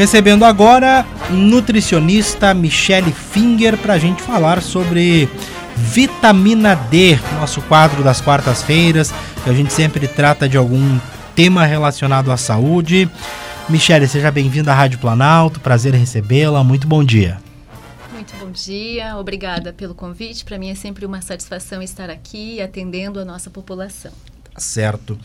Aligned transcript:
Recebendo 0.00 0.46
agora 0.46 1.04
nutricionista 1.28 2.54
Michele 2.54 3.12
Finger 3.12 3.76
para 3.76 3.92
a 3.92 3.98
gente 3.98 4.22
falar 4.22 4.62
sobre 4.62 5.28
vitamina 5.76 6.74
D, 6.74 7.18
nosso 7.38 7.60
quadro 7.60 8.02
das 8.02 8.18
quartas-feiras, 8.18 9.12
que 9.44 9.50
a 9.50 9.52
gente 9.52 9.74
sempre 9.74 10.08
trata 10.08 10.48
de 10.48 10.56
algum 10.56 10.98
tema 11.36 11.66
relacionado 11.66 12.32
à 12.32 12.38
saúde. 12.38 13.10
Michele, 13.68 14.08
seja 14.08 14.30
bem-vinda 14.30 14.72
à 14.72 14.74
Rádio 14.74 14.98
Planalto, 14.98 15.60
prazer 15.60 15.92
recebê-la, 15.92 16.64
muito 16.64 16.88
bom 16.88 17.04
dia. 17.04 17.36
Muito 18.10 18.34
bom 18.36 18.50
dia, 18.50 19.18
obrigada 19.18 19.70
pelo 19.70 19.94
convite. 19.94 20.46
Para 20.46 20.56
mim 20.56 20.70
é 20.70 20.74
sempre 20.74 21.04
uma 21.04 21.20
satisfação 21.20 21.82
estar 21.82 22.08
aqui 22.08 22.58
atendendo 22.62 23.20
a 23.20 23.24
nossa 23.26 23.50
população. 23.50 24.12
Tá 24.54 24.60
certo. 24.60 25.18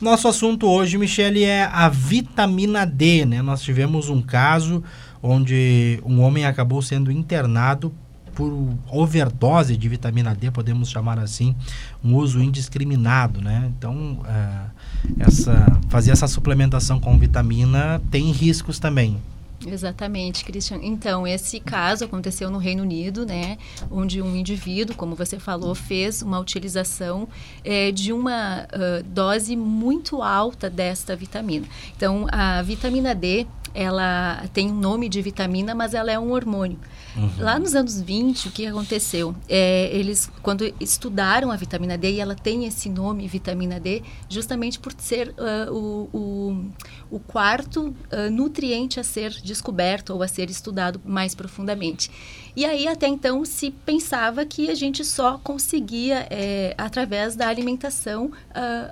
Nosso 0.00 0.28
assunto 0.28 0.66
hoje, 0.66 0.96
Michele, 0.96 1.44
é 1.44 1.64
a 1.64 1.86
vitamina 1.90 2.86
D, 2.86 3.26
né? 3.26 3.42
Nós 3.42 3.60
tivemos 3.60 4.08
um 4.08 4.22
caso 4.22 4.82
onde 5.22 6.00
um 6.06 6.22
homem 6.22 6.46
acabou 6.46 6.80
sendo 6.80 7.12
internado 7.12 7.92
por 8.34 8.50
overdose 8.90 9.76
de 9.76 9.88
vitamina 9.90 10.34
D, 10.34 10.50
podemos 10.50 10.88
chamar 10.88 11.18
assim, 11.18 11.54
um 12.02 12.14
uso 12.14 12.42
indiscriminado, 12.42 13.42
né? 13.42 13.70
Então, 13.76 14.22
uh, 14.22 14.70
essa, 15.18 15.66
fazer 15.90 16.12
essa 16.12 16.26
suplementação 16.26 16.98
com 16.98 17.18
vitamina 17.18 18.00
tem 18.10 18.32
riscos 18.32 18.78
também. 18.78 19.18
Exatamente, 19.66 20.44
Christian. 20.44 20.80
Então, 20.82 21.26
esse 21.26 21.60
caso 21.60 22.04
aconteceu 22.04 22.50
no 22.50 22.58
Reino 22.58 22.82
Unido, 22.82 23.26
né, 23.26 23.58
onde 23.90 24.22
um 24.22 24.34
indivíduo, 24.34 24.96
como 24.96 25.14
você 25.14 25.38
falou, 25.38 25.74
fez 25.74 26.22
uma 26.22 26.38
utilização 26.38 27.28
é, 27.62 27.92
de 27.92 28.12
uma 28.12 28.62
uh, 28.64 29.02
dose 29.04 29.54
muito 29.56 30.22
alta 30.22 30.70
desta 30.70 31.14
vitamina. 31.14 31.66
Então, 31.94 32.26
a 32.32 32.62
vitamina 32.62 33.14
D, 33.14 33.46
ela 33.74 34.44
tem 34.52 34.70
um 34.70 34.74
nome 34.74 35.08
de 35.08 35.20
vitamina, 35.22 35.74
mas 35.74 35.94
ela 35.94 36.10
é 36.10 36.18
um 36.18 36.32
hormônio. 36.32 36.78
Uhum. 37.16 37.30
Lá 37.38 37.58
nos 37.58 37.74
anos 37.74 38.00
20, 38.00 38.48
o 38.48 38.50
que 38.50 38.66
aconteceu? 38.66 39.34
É, 39.48 39.90
eles, 39.92 40.30
quando 40.42 40.72
estudaram 40.80 41.50
a 41.50 41.56
vitamina 41.56 41.98
D, 41.98 42.12
e 42.12 42.20
ela 42.20 42.34
tem 42.34 42.66
esse 42.66 42.88
nome, 42.88 43.26
vitamina 43.26 43.80
D, 43.80 44.02
justamente 44.28 44.78
por 44.78 44.92
ser 44.96 45.30
uh, 45.30 45.72
o, 45.72 46.08
o, 46.12 47.16
o, 47.16 47.20
quarto 47.20 47.88
uh, 47.88 48.30
nutriente 48.30 49.00
a 49.00 49.04
ser 49.04 49.30
descoberto 49.30 50.10
ou 50.10 50.22
a 50.22 50.28
ser 50.28 50.50
estudado 50.50 51.00
mais 51.04 51.34
profundamente. 51.34 52.10
E 52.54 52.64
aí, 52.64 52.86
até 52.86 53.08
então, 53.08 53.44
se 53.44 53.70
pensava 53.70 54.44
que 54.44 54.70
a 54.70 54.74
gente 54.74 55.04
só 55.04 55.38
conseguia, 55.38 56.26
é, 56.30 56.74
através 56.76 57.34
da 57.34 57.48
alimentação, 57.48 58.26
uh, 58.26 58.32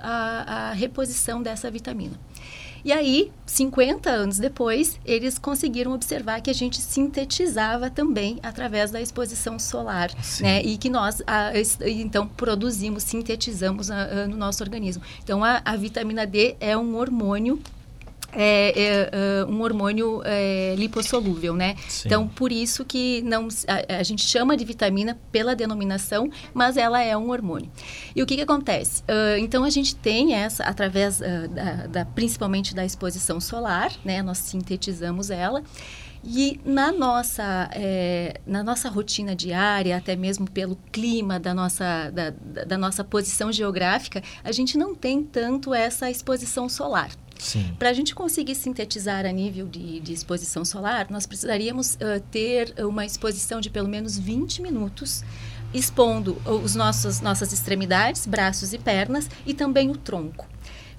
a, 0.01 0.69
a 0.69 0.73
reposição 0.73 1.41
dessa 1.41 1.69
vitamina. 1.71 2.19
E 2.83 2.91
aí, 2.91 3.31
50 3.45 4.09
anos 4.09 4.37
depois, 4.37 4.99
eles 5.05 5.37
conseguiram 5.37 5.93
observar 5.93 6.41
que 6.41 6.49
a 6.49 6.53
gente 6.53 6.79
sintetizava 6.81 7.89
também 7.89 8.39
através 8.41 8.91
da 8.91 9.01
exposição 9.01 9.59
solar, 9.59 10.09
Sim. 10.21 10.43
né? 10.43 10.61
E 10.63 10.77
que 10.77 10.89
nós, 10.89 11.21
a, 11.25 11.51
então, 11.87 12.27
produzimos, 12.27 13.03
sintetizamos 13.03 13.91
a, 13.91 14.03
a, 14.03 14.27
no 14.27 14.37
nosso 14.37 14.63
organismo. 14.63 15.03
Então, 15.23 15.43
a 15.43 15.75
vitamina 15.75 16.25
D 16.25 16.55
é 16.59 16.77
um 16.77 16.95
hormônio 16.95 17.59
é, 18.33 18.69
é, 18.69 19.09
é, 19.11 19.45
um 19.45 19.61
hormônio 19.61 20.21
é, 20.25 20.75
lipossolúvel, 20.77 21.55
né? 21.55 21.75
Sim. 21.87 22.07
Então, 22.07 22.27
por 22.27 22.51
isso 22.51 22.85
que 22.85 23.21
não, 23.23 23.47
a, 23.67 23.99
a, 23.99 24.03
gente 24.03 24.25
chama 24.25 24.55
de 24.55 24.65
vitamina 24.65 25.17
pela 25.31 25.55
denominação, 25.55 26.29
mas 26.53 26.77
ela 26.77 27.01
é 27.01 27.15
um 27.15 27.29
hormônio. 27.29 27.71
E 28.15 28.21
o 28.21 28.25
que, 28.25 28.35
que 28.35 28.41
acontece? 28.41 29.01
Uh, 29.03 29.37
então, 29.39 29.63
a 29.63 29.69
gente 29.69 29.95
tem 29.95 30.33
essa, 30.33 30.63
através 30.63 31.19
uh, 31.19 31.47
da, 31.49 31.87
da, 31.87 32.05
principalmente 32.05 32.75
da 32.75 32.85
exposição 32.85 33.39
solar, 33.39 33.91
né? 34.03 34.21
Nós 34.21 34.37
sintetizamos 34.39 35.29
ela. 35.29 35.63
E 36.23 36.59
na 36.65 36.91
nossa, 36.91 37.69
é, 37.73 38.41
na 38.45 38.61
nossa 38.61 38.89
rotina 38.89 39.33
diária, 39.35 39.95
até 39.95 40.15
mesmo 40.15 40.49
pelo 40.49 40.75
clima 40.91 41.39
da 41.39 41.53
nossa, 41.53 42.11
da, 42.11 42.31
da 42.65 42.77
nossa 42.77 43.03
posição 43.03 43.51
geográfica, 43.51 44.21
a 44.43 44.51
gente 44.51 44.77
não 44.77 44.93
tem 44.93 45.23
tanto 45.23 45.73
essa 45.73 46.09
exposição 46.11 46.67
solar. 46.67 47.09
Para 47.79 47.89
a 47.89 47.93
gente 47.93 48.13
conseguir 48.13 48.53
sintetizar 48.53 49.25
a 49.25 49.31
nível 49.31 49.65
de, 49.67 49.99
de 49.99 50.13
exposição 50.13 50.65
solar, 50.65 51.07
nós 51.09 51.25
precisaríamos 51.25 51.95
uh, 51.95 52.19
ter 52.29 52.73
uma 52.85 53.05
exposição 53.05 53.61
de 53.61 53.69
pelo 53.69 53.87
menos 53.87 54.17
20 54.17 54.61
minutos 54.61 55.23
expondo 55.73 56.41
os 56.45 56.75
nossos, 56.75 57.21
nossas 57.21 57.53
extremidades, 57.53 58.25
braços 58.25 58.73
e 58.73 58.77
pernas 58.77 59.29
e 59.45 59.53
também 59.53 59.89
o 59.89 59.95
tronco. 59.95 60.47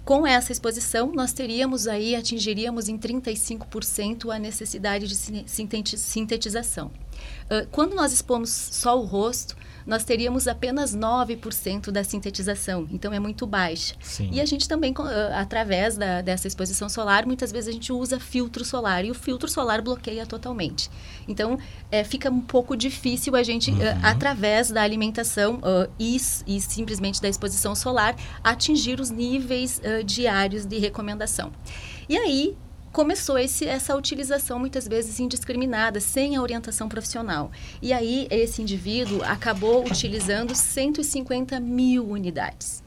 Com 0.05 0.27
essa 0.27 0.51
exposição, 0.51 1.13
nós 1.13 1.33
teríamos 1.33 1.87
aí, 1.87 2.17
atingiríamos 2.17 2.89
em 2.89 2.99
35% 2.99 4.35
a 4.35 4.39
necessidade 4.39 5.07
de 5.07 5.15
sintetização. 5.97 6.91
Uh, 7.45 7.67
quando 7.71 7.95
nós 7.95 8.13
expomos 8.13 8.51
só 8.51 8.99
o 8.99 9.05
rosto, 9.05 9.57
nós 9.87 10.05
teríamos 10.05 10.47
apenas 10.47 10.95
9% 10.95 11.91
da 11.91 12.05
sintetização, 12.05 12.87
então 12.93 13.13
é 13.13 13.19
muito 13.19 13.47
baixa. 13.47 13.95
Sim. 14.01 14.29
E 14.33 14.41
a 14.41 14.45
gente 14.45 14.69
também, 14.69 14.95
através 15.35 15.97
da, 15.97 16.21
dessa 16.21 16.47
exposição 16.47 16.89
solar, 16.89 17.27
muitas 17.27 17.51
vezes 17.51 17.69
a 17.69 17.73
gente 17.73 17.93
usa 17.93 18.21
filtro 18.21 18.65
solar 18.65 19.05
e 19.05 19.11
o 19.11 19.15
filtro 19.15 19.49
solar 19.49 19.83
bloqueia 19.83 20.27
totalmente. 20.27 20.91
Então, 21.27 21.59
é, 21.91 22.05
fica 22.05 22.31
um 22.31 22.41
pouco 22.41 22.77
difícil 22.77 23.35
a 23.35 23.43
gente, 23.43 23.71
uhum. 23.71 23.79
uh, 23.79 23.99
através 24.03 24.71
da 24.71 24.83
alimentação 24.83 25.57
uh, 25.57 25.91
e, 25.99 26.17
e, 26.47 26.61
simplesmente 26.61 27.21
da 27.21 27.29
exposição 27.29 27.75
solar, 27.75 28.15
atingir 28.45 29.01
os 29.01 29.11
níveis 29.11 29.81
uh, 29.81 30.05
diários 30.05 30.65
de 30.65 30.79
recomendação. 30.79 31.53
E 32.09 32.17
aí, 32.17 32.57
começou 32.93 33.39
esse, 33.39 33.67
essa 33.67 33.95
utilização 33.97 34.59
muitas 34.59 34.87
vezes 34.87 35.21
indiscriminada, 35.21 36.01
sem 36.01 36.37
a 36.37 36.43
orientação 36.43 36.89
profissional. 36.89 37.51
E 37.81 37.93
aí 37.93 38.27
esse 38.31 38.63
indivíduo 38.63 39.23
acabou 39.23 39.85
utilizando 39.85 40.55
150 40.55 41.59
mil 41.61 42.09
unidades. 42.09 42.83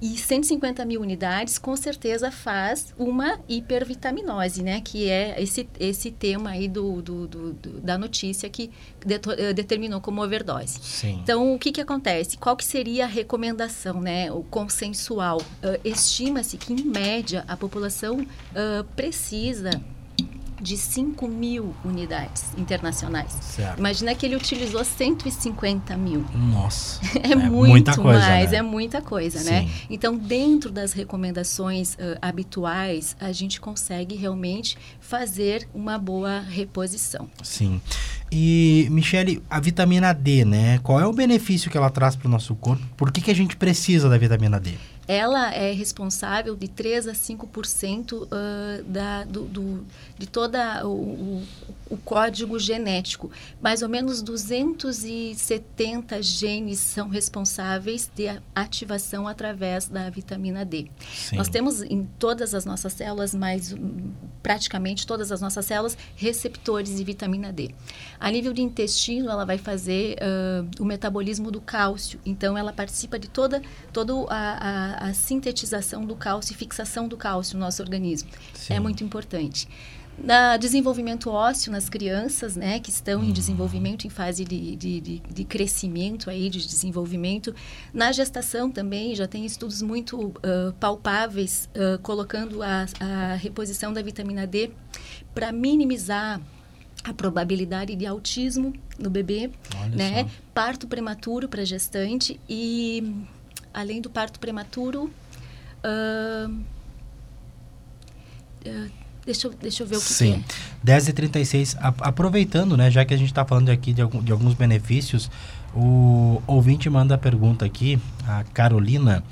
E 0.00 0.16
150 0.16 0.84
mil 0.86 1.02
unidades, 1.02 1.58
com 1.58 1.76
certeza, 1.76 2.30
faz 2.30 2.94
uma 2.98 3.38
hipervitaminose, 3.48 4.62
né? 4.62 4.80
Que 4.80 5.10
é 5.10 5.40
esse, 5.40 5.68
esse 5.78 6.10
tema 6.10 6.50
aí 6.50 6.68
do, 6.68 7.02
do, 7.02 7.28
do, 7.28 7.52
do 7.52 7.80
da 7.80 7.98
notícia 7.98 8.48
que 8.48 8.70
eh, 9.06 9.52
determinou 9.52 10.00
como 10.00 10.22
overdose. 10.22 10.78
Sim. 10.80 11.20
Então, 11.22 11.54
o 11.54 11.58
que, 11.58 11.70
que 11.70 11.80
acontece? 11.80 12.38
Qual 12.38 12.56
que 12.56 12.64
seria 12.64 13.04
a 13.04 13.08
recomendação, 13.08 14.00
né? 14.00 14.32
O 14.32 14.42
consensual? 14.42 15.38
Uh, 15.38 15.78
Estima-se 15.84 16.56
que, 16.56 16.72
em 16.72 16.82
média, 16.82 17.44
a 17.46 17.56
população 17.56 18.20
uh, 18.20 18.84
precisa 18.96 19.70
de 20.60 20.76
5 20.76 21.26
mil 21.28 21.74
unidades 21.84 22.44
internacionais. 22.56 23.32
Certo. 23.40 23.78
Imagina 23.78 24.14
que 24.14 24.26
ele 24.26 24.36
utilizou 24.36 24.84
150 24.84 25.96
mil. 25.96 26.24
Nossa. 26.34 27.00
é, 27.22 27.32
é 27.32 27.36
muito 27.36 27.94
coisa, 28.00 28.18
mais, 28.18 28.50
né? 28.50 28.58
é 28.58 28.62
muita 28.62 29.00
coisa, 29.00 29.38
né? 29.38 29.60
Sim. 29.60 29.66
né? 29.66 29.70
Então, 29.88 30.16
dentro 30.16 30.70
das 30.70 30.92
recomendações 30.92 31.94
uh, 31.94 32.18
habituais, 32.20 33.16
a 33.20 33.32
gente 33.32 33.60
consegue 33.60 34.14
realmente 34.14 34.76
fazer 35.00 35.68
uma 35.74 35.98
boa 35.98 36.40
reposição. 36.40 37.28
Sim. 37.42 37.80
E, 38.32 38.86
Michele, 38.90 39.42
a 39.50 39.58
vitamina 39.58 40.12
D, 40.12 40.44
né? 40.44 40.78
Qual 40.82 41.00
é 41.00 41.06
o 41.06 41.12
benefício 41.12 41.70
que 41.70 41.76
ela 41.76 41.90
traz 41.90 42.14
para 42.14 42.28
o 42.28 42.30
nosso 42.30 42.54
corpo? 42.54 42.82
Por 42.96 43.10
que, 43.10 43.20
que 43.20 43.30
a 43.30 43.34
gente 43.34 43.56
precisa 43.56 44.08
da 44.08 44.16
vitamina 44.16 44.60
D? 44.60 44.74
Ela 45.10 45.52
é 45.52 45.72
responsável 45.72 46.54
de 46.54 46.68
3 46.68 47.08
a 47.08 47.12
5% 47.12 48.12
uh, 48.12 48.84
da, 48.84 49.24
do, 49.24 49.42
do, 49.42 49.84
de 50.16 50.28
toda 50.28 50.86
o, 50.86 51.42
o, 51.90 51.96
código 52.04 52.56
genético. 52.60 53.28
Mais 53.60 53.82
ou 53.82 53.88
menos 53.88 54.22
270 54.22 56.22
genes 56.22 56.78
são 56.78 57.08
responsáveis 57.08 58.08
de 58.14 58.40
ativação 58.54 59.26
através 59.26 59.88
da 59.88 60.08
vitamina 60.08 60.64
D. 60.64 60.88
Sim. 61.12 61.38
Nós 61.38 61.48
temos 61.48 61.82
em 61.82 62.04
todas 62.16 62.54
as 62.54 62.64
nossas 62.64 62.92
células, 62.92 63.34
mais 63.34 63.74
praticamente 64.44 65.04
todas 65.04 65.32
as 65.32 65.40
nossas 65.40 65.66
células, 65.66 65.98
receptores 66.14 66.96
de 66.96 67.02
vitamina 67.02 67.52
D. 67.52 67.74
A 68.20 68.30
nível 68.30 68.52
de 68.52 68.62
intestino, 68.62 69.28
ela 69.28 69.44
vai 69.44 69.58
fazer 69.58 70.16
uh, 70.20 70.70
o 70.80 70.84
metabolismo 70.84 71.50
do 71.50 71.60
cálcio. 71.60 72.20
Então, 72.24 72.56
ela 72.56 72.72
participa 72.72 73.18
de 73.18 73.28
toda, 73.28 73.60
toda 73.92 74.12
a, 74.28 74.99
a 74.99 74.99
a 75.00 75.14
sintetização 75.14 76.04
do 76.04 76.14
cálcio 76.14 76.52
e 76.52 76.56
fixação 76.56 77.08
do 77.08 77.16
cálcio 77.16 77.58
no 77.58 77.64
nosso 77.64 77.82
organismo. 77.82 78.28
Sim. 78.54 78.74
É 78.74 78.80
muito 78.80 79.02
importante. 79.02 79.66
Na 80.22 80.58
desenvolvimento 80.58 81.30
ósseo 81.30 81.72
nas 81.72 81.88
crianças, 81.88 82.54
né, 82.54 82.78
que 82.78 82.90
estão 82.90 83.20
uhum. 83.20 83.28
em 83.28 83.32
desenvolvimento, 83.32 84.06
em 84.06 84.10
fase 84.10 84.44
de, 84.44 84.76
de, 84.76 85.00
de, 85.00 85.18
de, 85.20 85.44
crescimento 85.44 86.28
aí, 86.28 86.50
de 86.50 86.58
desenvolvimento. 86.58 87.54
Na 87.92 88.12
gestação 88.12 88.70
também 88.70 89.14
já 89.14 89.26
tem 89.26 89.46
estudos 89.46 89.80
muito 89.80 90.26
uh, 90.26 90.72
palpáveis 90.78 91.70
uh, 91.74 91.98
colocando 92.00 92.62
a, 92.62 92.84
a 93.00 93.34
reposição 93.36 93.94
da 93.94 94.02
vitamina 94.02 94.46
D 94.46 94.70
para 95.34 95.50
minimizar 95.52 96.38
a 97.02 97.14
probabilidade 97.14 97.96
de 97.96 98.04
autismo 98.04 98.74
no 98.98 99.08
bebê, 99.08 99.50
Olha 99.80 99.96
né? 99.96 100.24
Só. 100.24 100.30
Parto 100.52 100.86
prematuro 100.86 101.48
para 101.48 101.64
gestante 101.64 102.38
e 102.46 103.14
além 103.72 104.00
do 104.00 104.10
parto 104.10 104.38
prematuro, 104.40 105.10
uh, 105.84 106.50
uh, 108.66 108.90
Deixa 109.24 109.46
eu, 109.48 109.52
deixa 109.52 109.82
eu 109.82 109.86
ver 109.86 109.96
o 109.96 110.00
que, 110.00 110.06
Sim. 110.06 110.42
que 110.48 110.52
é. 110.54 110.66
10 110.82 111.08
e 111.08 111.12
36 111.12 111.76
A- 111.76 111.92
aproveitando, 112.00 112.74
né, 112.74 112.90
já 112.90 113.04
que 113.04 113.12
a 113.12 113.16
gente 113.16 113.28
está 113.28 113.44
falando 113.44 113.68
aqui 113.68 113.92
de, 113.92 114.00
algum- 114.00 114.22
de 114.22 114.32
alguns 114.32 114.54
benefícios, 114.54 115.30
o 115.74 116.40
ouvinte 116.46 116.88
manda 116.88 117.14
a 117.14 117.18
pergunta 117.18 117.64
aqui, 117.66 117.98
a 118.26 118.42
Carolina. 118.54 119.22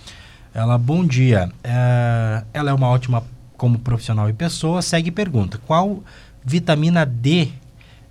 Ela, 0.55 0.76
bom 0.76 1.05
dia. 1.06 1.50
É, 1.64 2.44
ela 2.52 2.70
é 2.70 2.73
uma 2.75 2.87
ótima 2.88 3.25
como 3.56 3.79
profissional 3.79 4.29
e 4.29 4.32
pessoa. 4.34 4.82
Segue 4.82 5.08
e 5.08 5.12
pergunta: 5.12 5.58
qual 5.67 6.05
vitamina 6.44 7.05
D 7.06 7.49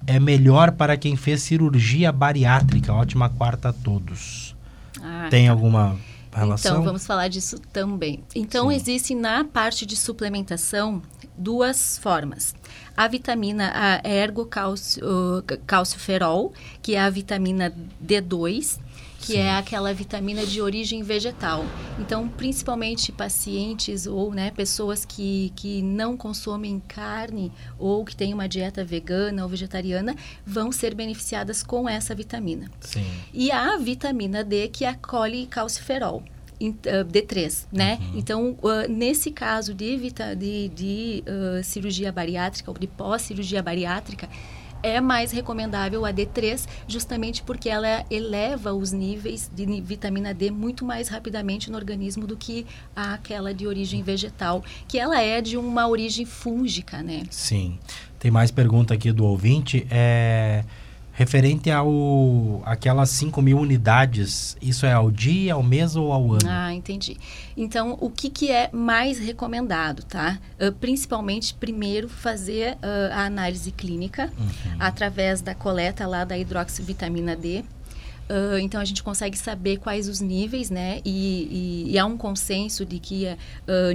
é 0.07 0.19
melhor 0.19 0.71
para 0.71 0.97
quem 0.97 1.15
fez 1.15 1.43
cirurgia 1.43 2.11
bariátrica? 2.11 2.91
Ótima 2.91 3.29
quarta 3.29 3.69
a 3.69 3.73
todos. 3.73 4.55
Ah, 5.01 5.27
Tem 5.29 5.47
alguma 5.47 5.95
relação? 6.37 6.71
Então, 6.71 6.83
vamos 6.83 7.05
falar 7.05 7.27
disso 7.27 7.59
também. 7.73 8.23
Então, 8.35 8.69
Sim. 8.69 8.75
existe 8.75 9.15
na 9.15 9.43
parte 9.43 9.85
de 9.85 9.95
suplementação 9.95 11.01
duas 11.37 11.97
formas. 11.97 12.55
A 12.95 13.07
vitamina 13.07 13.71
a 13.73 14.07
ergocalcioferol, 14.07 16.53
que 16.81 16.95
é 16.95 17.01
a 17.01 17.09
vitamina 17.09 17.73
D2, 18.03 18.79
que 19.27 19.33
Sim. 19.33 19.39
é 19.39 19.57
aquela 19.57 19.93
vitamina 19.93 20.45
de 20.45 20.61
origem 20.61 21.03
vegetal. 21.03 21.65
Então, 21.99 22.29
principalmente 22.29 23.11
pacientes 23.11 24.07
ou 24.07 24.33
né, 24.33 24.51
pessoas 24.51 25.03
que, 25.03 25.51
que 25.53 25.81
não 25.81 26.15
consomem 26.15 26.81
carne 26.87 27.51
ou 27.77 28.05
que 28.05 28.15
têm 28.15 28.33
uma 28.33 28.47
dieta 28.47 28.85
vegana 28.85 29.43
ou 29.43 29.49
vegetariana 29.49 30.15
vão 30.45 30.71
ser 30.71 30.95
beneficiadas 30.95 31.61
com 31.61 31.89
essa 31.89 32.15
vitamina. 32.15 32.71
Sim. 32.79 33.05
E 33.33 33.51
a 33.51 33.75
vitamina 33.77 34.45
D, 34.45 34.69
que 34.69 34.85
é 34.85 34.89
a 34.89 34.95
colicalciferol. 34.95 36.23
ah, 36.61 37.03
D3, 37.03 37.65
né? 37.69 37.99
Uhum. 37.99 38.19
Então, 38.19 38.57
ah, 38.63 38.87
nesse 38.87 39.29
caso 39.29 39.73
de, 39.73 39.97
de, 40.37 40.69
de, 40.69 41.23
ah, 41.27 41.61
cirurgia 41.63 42.13
bariátrica 42.13 42.71
ou 42.71 42.77
de 42.77 42.87
pós-cirurgia 42.87 43.61
bariátrica, 43.61 44.29
é 44.83 45.01
mais 45.01 45.31
recomendável 45.31 46.05
a 46.05 46.13
D3, 46.13 46.67
justamente 46.87 47.43
porque 47.43 47.69
ela 47.69 48.05
eleva 48.09 48.73
os 48.73 48.91
níveis 48.91 49.49
de 49.53 49.65
vitamina 49.81 50.33
D 50.33 50.51
muito 50.51 50.85
mais 50.85 51.07
rapidamente 51.07 51.69
no 51.69 51.77
organismo 51.77 52.25
do 52.25 52.37
que 52.37 52.65
aquela 52.95 53.53
de 53.53 53.67
origem 53.67 54.01
vegetal, 54.01 54.63
que 54.87 54.97
ela 54.97 55.21
é 55.21 55.41
de 55.41 55.57
uma 55.57 55.87
origem 55.87 56.25
fúngica, 56.25 57.01
né? 57.01 57.23
Sim. 57.29 57.77
Tem 58.19 58.31
mais 58.31 58.51
pergunta 58.51 58.93
aqui 58.93 59.11
do 59.11 59.25
ouvinte. 59.25 59.85
É 59.89 60.63
referente 61.17 61.71
ao 61.71 62.61
aquelas 62.63 63.09
5 63.09 63.41
mil 63.41 63.57
unidades. 63.57 64.55
Isso 64.61 64.85
é 64.85 64.93
ao 64.93 65.09
dia, 65.09 65.55
ao 65.55 65.63
mês 65.63 65.95
ou 65.95 66.13
ao 66.13 66.31
ano? 66.33 66.47
Ah, 66.47 66.71
entendi. 66.71 67.17
Então, 67.57 67.97
o 67.99 68.07
que, 68.07 68.29
que 68.29 68.51
é 68.51 68.69
mais 68.71 69.17
recomendado, 69.17 70.03
tá? 70.03 70.37
Ah, 70.59 70.71
principalmente, 70.79 71.55
primeiro, 71.55 72.07
fazer 72.07 72.77
ah, 72.83 73.09
a 73.23 73.25
análise 73.25 73.71
clínica 73.71 74.31
Uhum. 74.37 74.75
através 74.79 75.41
da 75.41 75.55
coleta 75.55 76.05
lá 76.05 76.23
da 76.23 76.37
hidroxivitamina 76.37 77.35
D. 77.35 77.63
Ah, 78.29 78.59
então, 78.61 78.79
a 78.79 78.85
gente 78.85 79.01
consegue 79.01 79.39
saber 79.39 79.77
quais 79.77 80.07
os 80.07 80.21
níveis, 80.21 80.69
né? 80.69 81.01
E, 81.03 81.85
e- 81.87 81.91
e 81.93 81.97
há 81.97 82.05
um 82.05 82.15
consenso 82.15 82.85
de 82.85 82.99
que 82.99 83.25
ah, 83.27 83.37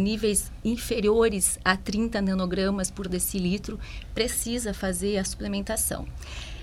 níveis 0.00 0.50
inferiores 0.64 1.56
a 1.64 1.76
30 1.76 2.20
nanogramas 2.20 2.90
por 2.90 3.06
decilitro 3.06 3.78
precisa 4.12 4.74
fazer 4.74 5.18
a 5.18 5.24
suplementação. 5.24 6.04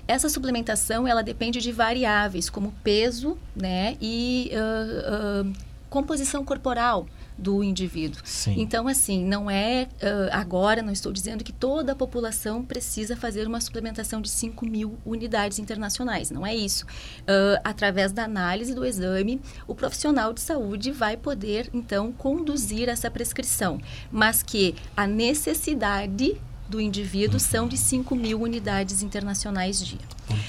Essa 0.06 0.28
suplementação, 0.28 1.06
ela 1.06 1.22
depende 1.22 1.60
de 1.60 1.72
variáveis, 1.72 2.50
como 2.50 2.72
peso, 2.82 3.38
né? 3.54 3.96
E 4.00 4.50
ah, 4.54 5.44
ah, 5.44 5.70
composição 5.88 6.44
corporal 6.44 7.06
do 7.36 7.64
indivíduo. 7.64 8.20
Sim. 8.24 8.54
Então, 8.58 8.86
assim, 8.86 9.24
não 9.24 9.50
é 9.50 9.88
ah, 10.02 10.40
agora, 10.40 10.82
não 10.82 10.92
estou 10.92 11.12
dizendo 11.12 11.42
que 11.42 11.52
toda 11.52 11.92
a 11.92 11.94
população 11.96 12.62
precisa 12.62 13.16
fazer 13.16 13.46
uma 13.46 13.60
suplementação 13.60 14.20
de 14.20 14.28
5 14.28 14.66
mil 14.66 14.98
unidades 15.04 15.58
internacionais. 15.58 16.30
Não 16.30 16.46
é 16.46 16.54
isso. 16.54 16.86
Ah, 17.26 17.60
através 17.64 18.12
da 18.12 18.24
análise 18.24 18.74
do 18.74 18.84
exame, 18.84 19.40
o 19.66 19.74
profissional 19.74 20.32
de 20.32 20.40
saúde 20.40 20.92
vai 20.92 21.16
poder, 21.16 21.68
então, 21.72 22.12
conduzir 22.12 22.88
essa 22.88 23.10
prescrição. 23.10 23.80
Mas 24.12 24.42
que 24.42 24.74
a 24.96 25.06
necessidade 25.06 26.40
do 26.70 26.80
indivíduo 26.80 27.38
são 27.40 27.66
de 27.68 27.76
5 27.76 28.14
mil 28.14 28.40
unidades 28.40 29.02
internacionais 29.02 29.84
dia. 29.84 29.98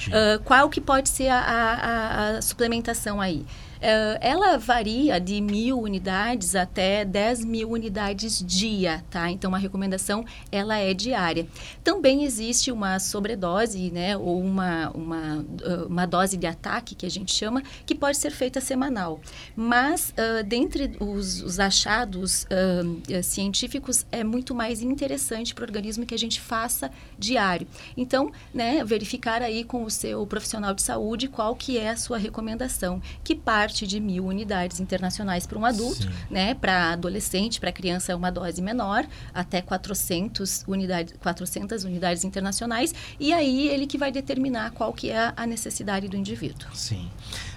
Dia. 0.00 0.14
Ah, 0.14 0.38
qual 0.44 0.70
que 0.70 0.80
pode 0.80 1.08
ser 1.08 1.28
a- 1.28 1.40
a- 1.40 2.36
a 2.38 2.42
suplementação 2.42 3.20
aí? 3.20 3.44
Ah, 3.82 4.18
ela 4.20 4.56
varia 4.58 5.18
de 5.18 5.40
mil 5.40 5.80
unidades 5.80 6.54
até 6.54 7.04
10 7.04 7.44
mil 7.44 7.70
unidades 7.70 8.42
dia, 8.46 9.04
tá? 9.10 9.28
Então, 9.30 9.54
a 9.54 9.58
recomendação, 9.58 10.24
ela 10.52 10.76
é 10.78 10.94
diária. 10.94 11.48
Também 11.82 12.24
existe 12.24 12.70
uma 12.70 13.00
sobredose, 13.00 13.90
né? 13.90 14.16
Ou 14.16 14.40
uma, 14.40 14.90
uma, 14.90 15.44
ah, 15.64 15.86
uma 15.88 16.06
dose 16.06 16.36
de 16.36 16.46
ataque, 16.46 16.94
que 16.94 17.04
a 17.04 17.10
gente 17.10 17.34
chama, 17.34 17.62
que 17.84 17.94
pode 17.94 18.16
ser 18.18 18.30
feita 18.30 18.60
semanal. 18.60 19.20
Mas, 19.56 20.14
ah, 20.16 20.42
dentre 20.42 20.96
os, 21.00 21.42
os 21.42 21.58
achados 21.58 22.46
eh, 22.50 23.22
científicos, 23.22 24.06
é 24.12 24.22
muito 24.22 24.54
mais 24.54 24.80
interessante 24.82 25.54
para 25.54 25.62
o 25.62 25.66
organismo 25.66 26.06
que 26.06 26.14
a 26.14 26.18
gente 26.18 26.40
faça 26.40 26.90
diário. 27.18 27.66
Então, 27.96 28.30
né, 28.54 28.84
verificar 28.84 29.42
aí 29.42 29.64
com 29.64 29.84
o 29.84 29.90
seu 29.90 30.26
profissional 30.26 30.74
de 30.74 30.82
saúde 30.82 31.28
qual 31.28 31.56
que 31.56 31.78
é 31.78 31.90
a 31.90 31.96
sua 31.96 32.18
recomendação, 32.18 33.00
que 33.24 33.34
parte 33.34 33.71
de 33.74 33.98
mil 34.00 34.26
unidades 34.26 34.80
internacionais 34.80 35.46
para 35.46 35.58
um 35.58 35.64
adulto, 35.64 36.02
Sim. 36.02 36.10
né, 36.30 36.54
para 36.54 36.92
adolescente, 36.92 37.60
para 37.60 37.72
criança 37.72 38.12
é 38.12 38.14
uma 38.14 38.30
dose 38.30 38.60
menor, 38.60 39.06
até 39.34 39.60
400 39.60 40.64
unidades, 40.66 41.14
400 41.20 41.84
unidades 41.84 42.24
internacionais, 42.24 42.94
e 43.18 43.32
aí 43.32 43.68
ele 43.68 43.86
que 43.86 43.98
vai 43.98 44.12
determinar 44.12 44.70
qual 44.72 44.92
que 44.92 45.10
é 45.10 45.32
a 45.36 45.46
necessidade 45.46 46.08
do 46.08 46.16
indivíduo. 46.16 46.68
Sim. 46.74 47.10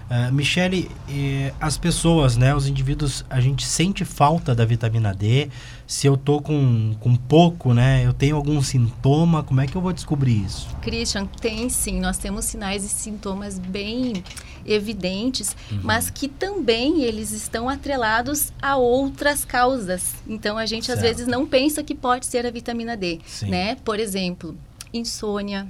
Ah, 0.07 0.29
Michele, 0.31 0.89
eh, 1.09 1.51
as 1.59 1.79
pessoas, 1.79 2.37
né, 2.37 2.53
os 2.55 2.67
indivíduos, 2.67 3.25
a 3.27 3.41
gente 3.41 3.65
sente 3.65 4.05
falta 4.05 4.53
da 4.53 4.63
vitamina 4.63 5.11
D. 5.13 5.49
Se 5.87 6.05
eu 6.05 6.15
tô 6.15 6.39
com, 6.39 6.95
com 6.99 7.15
pouco, 7.15 7.73
né, 7.73 8.05
eu 8.05 8.13
tenho 8.13 8.35
algum 8.35 8.61
sintoma, 8.61 9.41
como 9.41 9.61
é 9.61 9.67
que 9.67 9.75
eu 9.75 9.81
vou 9.81 9.91
descobrir 9.91 10.45
isso? 10.45 10.67
Christian, 10.81 11.25
tem 11.25 11.69
sim, 11.69 11.99
nós 11.99 12.19
temos 12.19 12.45
sinais 12.45 12.83
e 12.83 12.89
sintomas 12.89 13.57
bem 13.57 14.23
evidentes, 14.63 15.55
Uhum. 15.71 15.79
mas 15.83 16.09
que 16.11 16.27
também 16.27 17.01
eles 17.01 17.31
estão 17.31 17.67
atrelados 17.67 18.51
a 18.61 18.75
outras 18.77 19.43
causas. 19.43 20.13
Então 20.27 20.55
a 20.57 20.65
gente 20.67 20.91
às 20.91 20.99
Certo. 20.99 21.15
vezes 21.17 21.27
não 21.27 21.47
pensa 21.47 21.83
que 21.83 21.95
pode 21.95 22.27
ser 22.27 22.45
a 22.45 22.51
vitamina 22.51 22.95
D, 22.95 23.19
Sim. 23.25 23.49
né? 23.49 23.75
Por 23.83 23.99
exemplo, 23.99 24.55
insônia, 24.93 25.67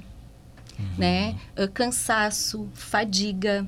Uhum. 0.78 0.86
né? 0.98 1.36
Ah, 1.56 1.66
cansaço, 1.68 2.68
fadiga, 2.74 3.66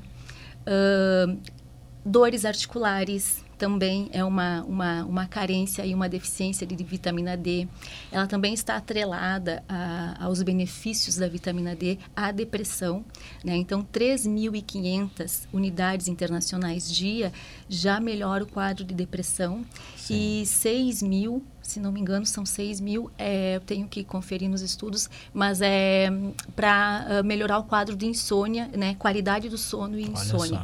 dores 2.05 2.45
articulares 2.45 3.43
também 3.59 4.09
é 4.11 4.23
uma, 4.23 4.63
uma, 4.63 5.03
uma 5.05 5.27
carência 5.27 5.85
e 5.85 5.93
uma 5.93 6.07
deficiência 6.09 6.65
de 6.65 6.81
vitamina 6.83 7.37
D. 7.37 7.67
Ela 8.11 8.25
também 8.25 8.53
está 8.53 8.77
atrelada 8.77 9.61
a- 9.69 10.15
aos 10.23 10.41
benefícios 10.41 11.17
da 11.17 11.27
vitamina 11.27 11.75
D 11.75 11.99
à 12.15 12.31
depressão. 12.31 13.03
Né? 13.43 13.55
Então, 13.57 13.83
3.500 13.83 15.47
unidades 15.53 16.07
internacionais 16.07 16.89
dia 16.91 17.31
já 17.67 17.99
melhora 17.99 18.43
o 18.43 18.47
quadro 18.47 18.83
de 18.83 18.93
depressão. 18.93 19.65
Sim. 19.97 20.41
E 20.41 20.45
6 20.45 21.03
mil, 21.03 21.43
se 21.61 21.79
não 21.79 21.91
me 21.91 21.99
engano, 21.99 22.25
são 22.25 22.45
6 22.45 22.79
mil, 22.79 23.11
é, 23.17 23.57
eu 23.57 23.61
tenho 23.61 23.87
que 23.87 24.03
conferir 24.03 24.49
nos 24.49 24.61
estudos, 24.61 25.09
mas 25.33 25.59
é 25.61 26.09
para 26.55 27.21
melhorar 27.23 27.59
o 27.59 27.63
quadro 27.65 27.95
de 27.95 28.05
insônia, 28.05 28.69
né? 28.75 28.95
Qualidade 28.97 29.49
do 29.49 29.57
sono 29.57 29.99
e 29.99 30.03
insônia. 30.03 30.59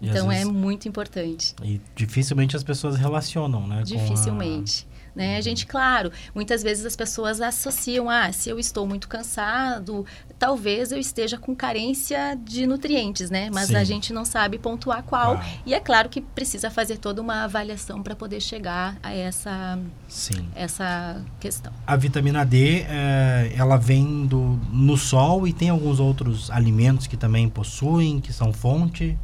E 0.00 0.08
Então 0.08 0.30
é 0.30 0.38
vezes- 0.38 0.52
muito 0.52 0.88
importante. 0.88 1.54
E 1.62 1.80
dificilmente 1.94 2.56
as 2.56 2.62
pessoas 2.62 2.96
relacionam, 2.96 3.66
né? 3.66 3.76
com 3.76 3.80
a- 3.80 3.84
Dificilmente. 3.84 4.86
Né? 5.14 5.36
A 5.36 5.40
gente, 5.40 5.64
claro, 5.64 6.10
muitas 6.34 6.60
vezes 6.60 6.84
as 6.84 6.96
pessoas 6.96 7.40
associam, 7.40 8.10
ah, 8.10 8.32
se 8.32 8.50
eu 8.50 8.58
estou 8.58 8.84
muito 8.84 9.06
cansado, 9.06 10.04
talvez 10.40 10.90
eu 10.90 10.98
esteja 10.98 11.38
com 11.38 11.54
carência 11.54 12.36
de 12.44 12.66
nutrientes, 12.66 13.30
né? 13.30 13.48
Mas 13.54 13.68
Sim. 13.68 13.76
a 13.76 13.84
gente 13.84 14.12
não 14.12 14.24
sabe 14.24 14.58
pontuar 14.58 15.04
qual. 15.04 15.36
Qual. 15.36 15.44
E 15.64 15.72
é 15.72 15.78
claro 15.78 16.08
que 16.08 16.20
precisa 16.20 16.68
fazer 16.68 16.98
toda 16.98 17.22
uma 17.22 17.44
avaliação 17.44 18.02
para 18.02 18.16
poder 18.16 18.40
chegar 18.40 18.96
a 19.04 19.12
essa, 19.14 19.78
Sim. 20.08 20.48
essa 20.52 21.22
questão. 21.38 21.72
A 21.86 21.94
vitamina 21.94 22.44
D, 22.44 22.80
eh, 22.88 23.52
ela 23.56 23.76
vem 23.76 24.26
do, 24.26 24.58
no 24.72 24.96
sol 24.96 25.46
e 25.46 25.52
tem 25.52 25.68
alguns 25.68 26.00
outros 26.00 26.50
alimentos 26.50 27.06
que 27.06 27.16
também 27.16 27.48
possuem, 27.48 28.20
que 28.20 28.32
são 28.32 28.52
fonte. 28.52 29.16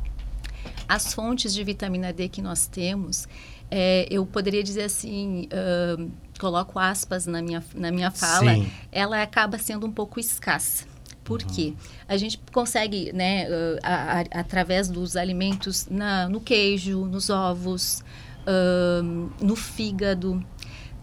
As 0.93 1.15
fontes 1.15 1.55
de 1.55 1.63
vitamina 1.63 2.13
D 2.13 2.29
que 2.29 2.43
nós 2.43 2.67
temos, 2.67 3.29
é, 3.71 4.09
eu 4.11 4.27
poderia 4.27 4.63
dizer 4.63 4.83
assim, 4.83 5.47
ahn, 5.53 6.09
coloco 6.41 6.79
aspas 6.81 7.27
na 7.27 7.41
minha, 7.41 7.63
na 7.75 7.93
minha 7.93 8.11
fala, 8.11 8.55
Sim. 8.55 8.67
ela 8.91 9.23
acaba 9.23 9.57
sendo 9.59 9.87
um 9.87 9.93
pouco 9.93 10.19
escassa. 10.19 10.85
Por 11.23 11.45
quê? 11.45 11.75
A 12.09 12.17
gente 12.17 12.41
consegue, 12.53 13.13
né, 13.13 13.47
ah, 13.85 13.89
a- 13.93 14.21
a- 14.39 14.41
através 14.41 14.89
dos 14.89 15.15
alimentos 15.17 15.87
na- 15.89 16.29
no 16.29 16.41
queijo, 16.41 17.05
nos 17.07 17.31
ovos, 17.31 18.03
ahn, 18.47 19.29
no 19.41 19.55
fígado. 19.57 20.45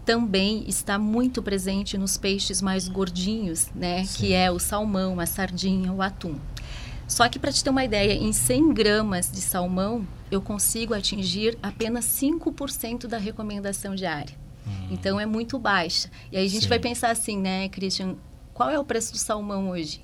também 0.05 0.63
está 0.69 0.97
muito 0.97 1.43
presente 1.43 1.97
nos 1.97 2.15
peixes 2.15 2.61
mais 2.61 2.87
gordinhos, 2.87 3.67
né? 3.75 4.05
Sim. 4.05 4.17
Que 4.19 4.33
é 4.33 4.49
o 4.49 4.57
salmão, 4.57 5.19
a 5.19 5.25
sardinha, 5.25 5.91
o 5.91 6.01
atum. 6.01 6.35
Só 7.07 7.27
que 7.29 7.39
para 7.39 7.51
te 7.51 7.63
ter 7.63 7.69
uma 7.69 7.85
ideia, 7.85 8.13
em 8.13 8.33
100 8.33 8.73
gramas 8.73 9.31
de 9.31 9.41
salmão, 9.41 10.05
eu 10.29 10.41
consigo 10.41 10.93
atingir 10.93 11.57
apenas 11.63 12.05
5% 12.05 13.07
da 13.07 13.17
recomendação 13.17 13.95
diária. 13.95 14.35
Hum. 14.67 14.87
Então 14.91 15.19
é 15.19 15.25
muito 15.25 15.57
baixa. 15.57 16.09
E 16.31 16.37
aí 16.37 16.45
a 16.45 16.49
gente 16.49 16.63
Sim. 16.63 16.69
vai 16.69 16.79
pensar 16.79 17.11
assim, 17.11 17.37
né, 17.37 17.69
Christian? 17.69 18.15
Qual 18.53 18.69
é 18.69 18.77
o 18.77 18.83
preço 18.83 19.13
do 19.13 19.17
salmão 19.17 19.69
hoje? 19.69 20.01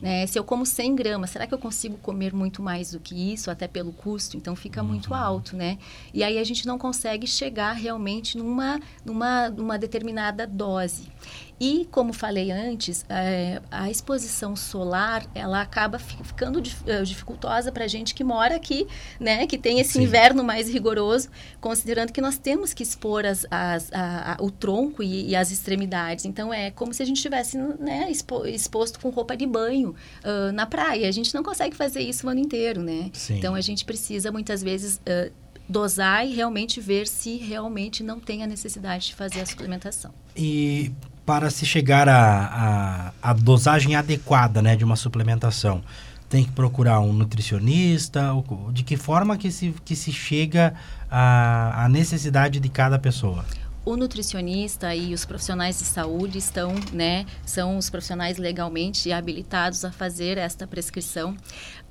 Né? 0.00 0.26
Se 0.26 0.38
eu 0.38 0.44
como 0.44 0.66
100 0.66 0.94
gramas, 0.94 1.30
será 1.30 1.46
que 1.46 1.54
eu 1.54 1.58
consigo 1.58 1.96
comer 1.98 2.34
muito 2.34 2.62
mais 2.62 2.92
do 2.92 3.00
que 3.00 3.32
isso, 3.32 3.50
até 3.50 3.66
pelo 3.66 3.92
custo? 3.92 4.36
Então 4.36 4.54
fica 4.54 4.82
uhum. 4.82 4.88
muito 4.88 5.14
alto, 5.14 5.56
né? 5.56 5.78
E 6.12 6.22
aí 6.22 6.38
a 6.38 6.44
gente 6.44 6.66
não 6.66 6.78
consegue 6.78 7.26
chegar 7.26 7.72
realmente 7.72 8.36
numa, 8.36 8.80
numa, 9.04 9.48
numa 9.48 9.78
determinada 9.78 10.46
dose. 10.46 11.08
E, 11.60 11.86
como 11.90 12.12
falei 12.12 12.50
antes, 12.50 13.04
é, 13.08 13.62
a 13.70 13.88
exposição 13.88 14.56
solar, 14.56 15.24
ela 15.34 15.60
acaba 15.60 15.98
ficando 15.98 16.60
eh, 16.86 17.02
dificultosa 17.02 17.70
para 17.70 17.84
a 17.84 17.88
gente 17.88 18.12
que 18.12 18.24
mora 18.24 18.56
aqui, 18.56 18.88
né? 19.20 19.46
Que 19.46 19.56
tem 19.56 19.78
esse 19.78 19.92
Sim. 19.92 20.02
inverno 20.02 20.42
mais 20.42 20.68
rigoroso, 20.68 21.28
considerando 21.60 22.12
que 22.12 22.20
nós 22.20 22.38
temos 22.38 22.74
que 22.74 22.82
expor 22.82 23.24
as, 23.24 23.46
as, 23.50 23.92
a, 23.92 24.32
a, 24.32 24.42
o 24.42 24.50
tronco 24.50 25.02
e, 25.02 25.30
e, 25.30 25.36
as 25.36 25.52
extremidades. 25.52 26.24
Então, 26.24 26.52
é 26.52 26.72
como 26.72 26.92
se 26.92 27.02
a 27.02 27.06
gente 27.06 27.16
estivesse 27.16 27.56
né, 27.56 28.10
expo, 28.10 28.44
exposto 28.46 28.98
com 28.98 29.10
roupa 29.10 29.36
de 29.36 29.46
banho 29.46 29.94
uh, 30.24 30.52
na 30.52 30.66
praia. 30.66 31.08
A 31.08 31.12
gente 31.12 31.32
não 31.34 31.42
consegue 31.44 31.76
fazer 31.76 32.00
isso 32.00 32.26
o 32.26 32.30
ano 32.30 32.40
inteiro, 32.40 32.82
né? 32.82 33.10
Sim. 33.12 33.38
Então, 33.38 33.54
a 33.54 33.60
gente 33.60 33.84
precisa, 33.84 34.32
muitas 34.32 34.62
vezes... 34.62 34.96
Uh, 34.96 35.44
dosar 35.66 36.26
e 36.26 36.34
realmente 36.34 36.78
ver 36.78 37.06
se 37.06 37.36
realmente 37.36 38.02
não 38.02 38.20
tem 38.20 38.42
a 38.42 38.46
necessidade 38.46 39.06
de 39.06 39.14
fazer 39.14 39.40
a 39.40 39.46
suplementação. 39.46 40.12
E 40.36 40.92
para 41.24 41.50
se 41.50 41.64
chegar 41.64 42.08
à 42.08 42.14
a, 42.14 43.12
a, 43.22 43.30
a, 43.30 43.32
dosagem 43.32 43.96
adequada 43.96 44.60
né, 44.60 44.76
de 44.76 44.84
uma 44.84 44.96
suplementação? 44.96 45.82
Tem 46.28 46.44
que 46.44 46.52
procurar 46.52 47.00
um 47.00 47.12
nutricionista? 47.12 48.30
De 48.72 48.82
que 48.82 48.96
forma 48.96 49.36
que 49.36 49.50
se, 49.50 49.74
que 49.84 49.94
se 49.94 50.12
chega 50.12 50.74
à, 51.10 51.84
à 51.84 51.88
necessidade 51.88 52.60
de 52.60 52.68
cada 52.68 52.98
pessoa? 52.98 53.44
o 53.84 53.96
nutricionista 53.96 54.94
e 54.94 55.12
os 55.12 55.26
profissionais 55.26 55.78
de 55.78 55.84
saúde 55.84 56.38
estão, 56.38 56.74
né, 56.92 57.26
são 57.44 57.76
os 57.76 57.90
profissionais 57.90 58.38
legalmente 58.38 59.12
habilitados 59.12 59.84
a 59.84 59.92
fazer 59.92 60.38
esta 60.38 60.66
prescrição 60.66 61.36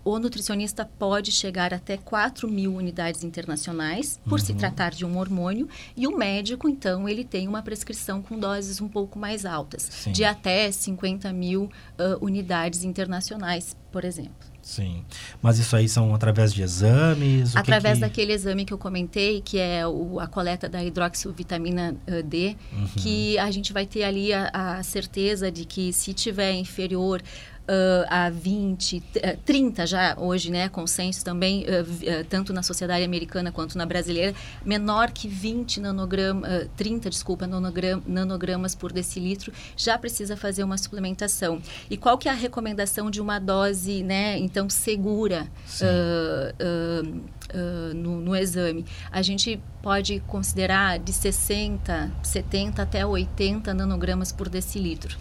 o 0.04 0.20
nutricionista 0.20 0.86
pode 0.86 1.32
chegar 1.32 1.74
até 1.74 1.98
4 1.98 2.50
mil 2.50 2.76
unidades 2.76 3.24
internacionais, 3.24 4.20
por 4.26 4.40
uhum. 4.40 4.46
se 4.46 4.54
tratar 4.54 4.92
de 4.92 5.06
um 5.06 5.18
hormônio, 5.18 5.68
e 5.96 6.08
o 6.08 6.18
médico, 6.18 6.68
então, 6.68 7.08
ele 7.08 7.24
tem 7.24 7.48
uma 7.48 7.62
prescrição 7.62 8.22
com 8.22 8.38
doses 8.38 8.82
um 8.82 8.88
pouco 8.88 9.18
mais 9.18 9.46
altas, 9.46 9.84
Sim. 9.84 10.12
de 10.12 10.24
até 10.24 10.72
50 10.72 11.32
mil 11.32 11.64
uh, 11.64 12.24
unidades 12.24 12.84
internacionais, 12.84 13.76
por 13.92 14.04
exemplo. 14.04 14.54
Sim. 14.64 15.04
Mas 15.42 15.60
isso 15.60 15.76
aí 15.76 15.90
são 15.90 16.16
através 16.16 16.54
de 16.54 16.64
exames? 16.64 17.54
através 17.54 17.96
que 17.96 18.04
que... 18.04 18.10
daquele 18.10 18.32
exame 18.32 18.64
que 18.64 18.74
eu 18.74 18.78
comentei, 18.78 19.42
que 19.42 19.60
é 19.60 19.86
o, 19.86 20.22
a 20.22 20.26
coleta 20.26 20.70
da 20.70 20.82
hidroxivitamina 20.82 21.94
D, 22.26 22.56
uhum. 22.72 22.88
que 22.96 23.38
a 23.38 23.52
gente 23.52 23.74
vai 23.74 23.86
ter 23.86 24.04
ali 24.04 24.32
a, 24.32 24.50
a 24.54 24.84
certeza 24.84 25.52
de 25.52 25.66
que 25.66 25.92
se 25.92 26.14
tiver 26.14 26.54
inferior 26.54 27.22
uh, 27.64 28.06
a 28.10 28.30
20, 28.30 29.02
30 29.46 29.86
já 29.86 30.16
hoje, 30.18 30.52
né, 30.52 30.70
consenso 30.70 31.24
também, 31.24 31.64
uh, 31.64 32.24
tanto 32.30 32.54
na 32.54 32.64
sociedade 32.64 33.04
americana 33.04 33.52
quanto 33.52 33.78
na 33.78 33.86
brasileira, 33.86 34.34
menor 34.66 35.12
que 35.12 35.28
20 35.28 35.80
nanogramas, 35.80 36.68
30, 36.76 37.10
desculpa, 37.10 37.48
nanogram, 37.48 38.02
nanogramas 38.06 38.76
por 38.76 38.92
decilitro, 38.92 39.52
já 39.76 39.98
precisa 39.98 40.36
fazer 40.36 40.64
uma 40.64 40.78
suplementação. 40.78 41.62
E 41.90 41.98
qual 41.98 42.18
que 42.18 42.28
é 42.28 42.32
a 42.32 42.36
recomendação 42.36 43.10
de 43.10 43.22
uma 43.22 43.40
dose, 43.40 44.04
né, 44.04 44.38
então, 44.38 44.70
segura 44.70 45.48
no, 47.96 48.22
no 48.22 48.36
exame? 48.36 48.86
A 49.12 49.22
gente 49.22 49.60
pode 49.82 50.20
considerar 50.22 51.00
de 51.00 51.12
60, 51.12 52.12
70 52.24 52.82
até 52.82 53.06
80 53.06 53.74
nanogramas 53.74 54.32
por 54.32 54.50
decilitro 54.50 55.18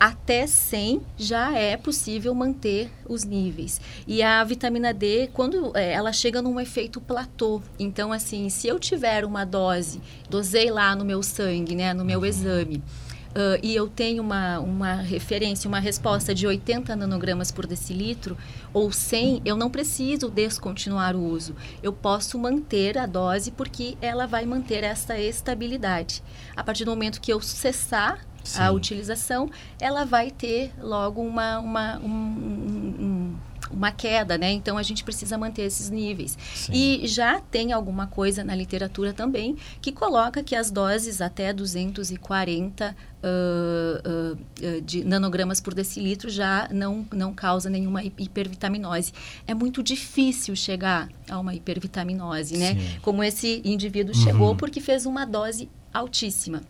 até 0.00 0.46
100 0.46 1.02
já 1.18 1.52
é 1.54 1.76
possível 1.76 2.34
manter 2.34 2.90
os 3.06 3.22
níveis. 3.22 3.78
E 4.06 4.22
a 4.22 4.42
vitamina 4.42 4.94
D, 4.94 5.28
quando 5.34 5.76
é, 5.76 5.92
ela 5.92 6.10
chega 6.10 6.40
num 6.40 6.58
efeito 6.58 7.02
platô, 7.02 7.60
então 7.78 8.10
assim, 8.10 8.48
se 8.48 8.66
eu 8.66 8.78
tiver 8.78 9.26
uma 9.26 9.44
dose, 9.44 10.00
dosei 10.30 10.70
lá 10.70 10.96
no 10.96 11.04
meu 11.04 11.22
sangue, 11.22 11.74
né, 11.74 11.92
no 11.92 12.04
meu 12.04 12.24
exame, 12.24 12.82
Uh, 13.30 13.62
e 13.62 13.76
eu 13.76 13.86
tenho 13.86 14.24
uma, 14.24 14.58
uma 14.58 14.94
referência, 14.94 15.68
uma 15.68 15.78
resposta 15.78 16.34
de 16.34 16.48
80 16.48 16.96
nanogramas 16.96 17.52
por 17.52 17.64
decilitro 17.64 18.36
ou 18.74 18.90
100, 18.90 19.42
eu 19.44 19.56
não 19.56 19.70
preciso 19.70 20.28
descontinuar 20.28 21.14
o 21.14 21.24
uso. 21.24 21.54
Eu 21.80 21.92
posso 21.92 22.36
manter 22.36 22.98
a 22.98 23.06
dose 23.06 23.52
porque 23.52 23.96
ela 24.00 24.26
vai 24.26 24.44
manter 24.44 24.82
essa 24.82 25.16
estabilidade. 25.16 26.24
A 26.56 26.64
partir 26.64 26.84
do 26.84 26.90
momento 26.90 27.20
que 27.20 27.32
eu 27.32 27.40
cessar 27.40 28.26
Sim. 28.44 28.60
a 28.60 28.70
utilização, 28.72 29.50
ela 29.80 30.04
vai 30.04 30.30
ter 30.30 30.72
logo 30.80 31.20
uma, 31.20 31.58
uma, 31.58 31.98
um, 31.98 32.08
um, 32.08 33.36
uma 33.70 33.92
queda, 33.92 34.36
né? 34.36 34.50
Então 34.50 34.76
a 34.76 34.82
gente 34.82 35.04
precisa 35.04 35.38
manter 35.38 35.62
esses 35.62 35.90
níveis. 35.90 36.36
Sim. 36.54 36.72
E 36.72 37.06
já 37.06 37.40
tem 37.40 37.72
alguma 37.72 38.06
coisa 38.06 38.42
na 38.42 38.54
literatura 38.54 39.12
também 39.12 39.56
que 39.80 39.92
coloca 39.92 40.42
que 40.42 40.56
as 40.56 40.70
doses 40.70 41.20
até 41.20 41.52
240 41.52 42.96
uh, 43.22 44.36
uh, 44.36 44.80
de 44.82 45.04
nanogramas 45.04 45.60
por 45.60 45.74
decilitro 45.74 46.28
já 46.28 46.68
não, 46.72 47.06
não 47.12 47.32
causa 47.32 47.70
nenhuma 47.70 48.02
hipervitaminose. 48.02 49.12
É 49.46 49.54
muito 49.54 49.82
difícil 49.82 50.56
chegar 50.56 51.08
a 51.28 51.38
uma 51.38 51.54
hipervitaminose, 51.54 52.56
né? 52.56 52.74
Sim. 52.74 53.00
Como 53.02 53.22
esse 53.22 53.62
indivíduo 53.64 54.14
uhum. 54.14 54.22
chegou 54.22 54.56
porque 54.56 54.80
fez 54.80 55.06
uma 55.06 55.24
dose 55.24 55.68
altíssima 55.92 56.62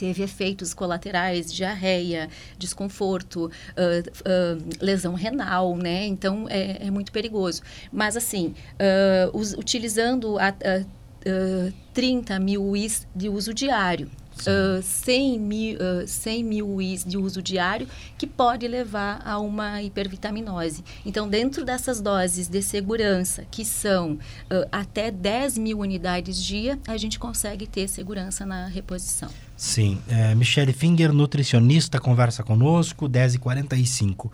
teve 0.00 0.22
efeitos 0.22 0.72
colaterais, 0.72 1.52
diarreia, 1.52 2.30
desconforto, 2.56 3.44
uh, 3.44 3.50
uh, 3.50 4.68
lesão 4.80 5.12
renal, 5.12 5.76
né? 5.76 6.06
Então 6.06 6.46
é, 6.48 6.86
é, 6.86 6.90
muito 6.90 7.12
perigoso. 7.12 7.60
Mas 7.92 8.16
assim, 8.16 8.54
uh, 8.80 9.38
us, 9.38 9.52
utilizando 9.52 10.38
a, 10.38 10.48
a 10.48 10.84
30 11.92 12.40
mil 12.40 12.64
UIs 12.64 13.06
de 13.14 13.28
uso 13.28 13.52
diário, 13.52 14.10
uh, 14.42 14.82
100 14.82 15.38
mil, 15.38 15.78
uh, 15.78 16.06
100 16.06 16.44
mil 16.44 16.68
UIs 16.68 17.04
de 17.04 17.16
uso 17.16 17.42
diário, 17.42 17.86
que 18.18 18.26
pode 18.26 18.66
levar 18.66 19.20
a 19.24 19.38
uma 19.38 19.82
hipervitaminose. 19.82 20.84
Então, 21.04 21.28
dentro 21.28 21.64
dessas 21.64 22.00
doses 22.00 22.48
de 22.48 22.62
segurança, 22.62 23.44
que 23.50 23.64
são 23.64 24.12
uh, 24.12 24.68
até 24.70 25.10
10 25.10 25.58
mil 25.58 25.78
unidades 25.78 26.42
dia, 26.42 26.78
a 26.86 26.96
gente 26.96 27.18
consegue 27.18 27.66
ter 27.66 27.88
segurança 27.88 28.44
na 28.46 28.66
reposição. 28.66 29.28
Sim. 29.56 29.98
É, 30.08 30.34
Michele 30.34 30.72
Finger, 30.72 31.12
nutricionista, 31.12 32.00
conversa 32.00 32.42
conosco, 32.42 33.08
10h45. 33.08 34.30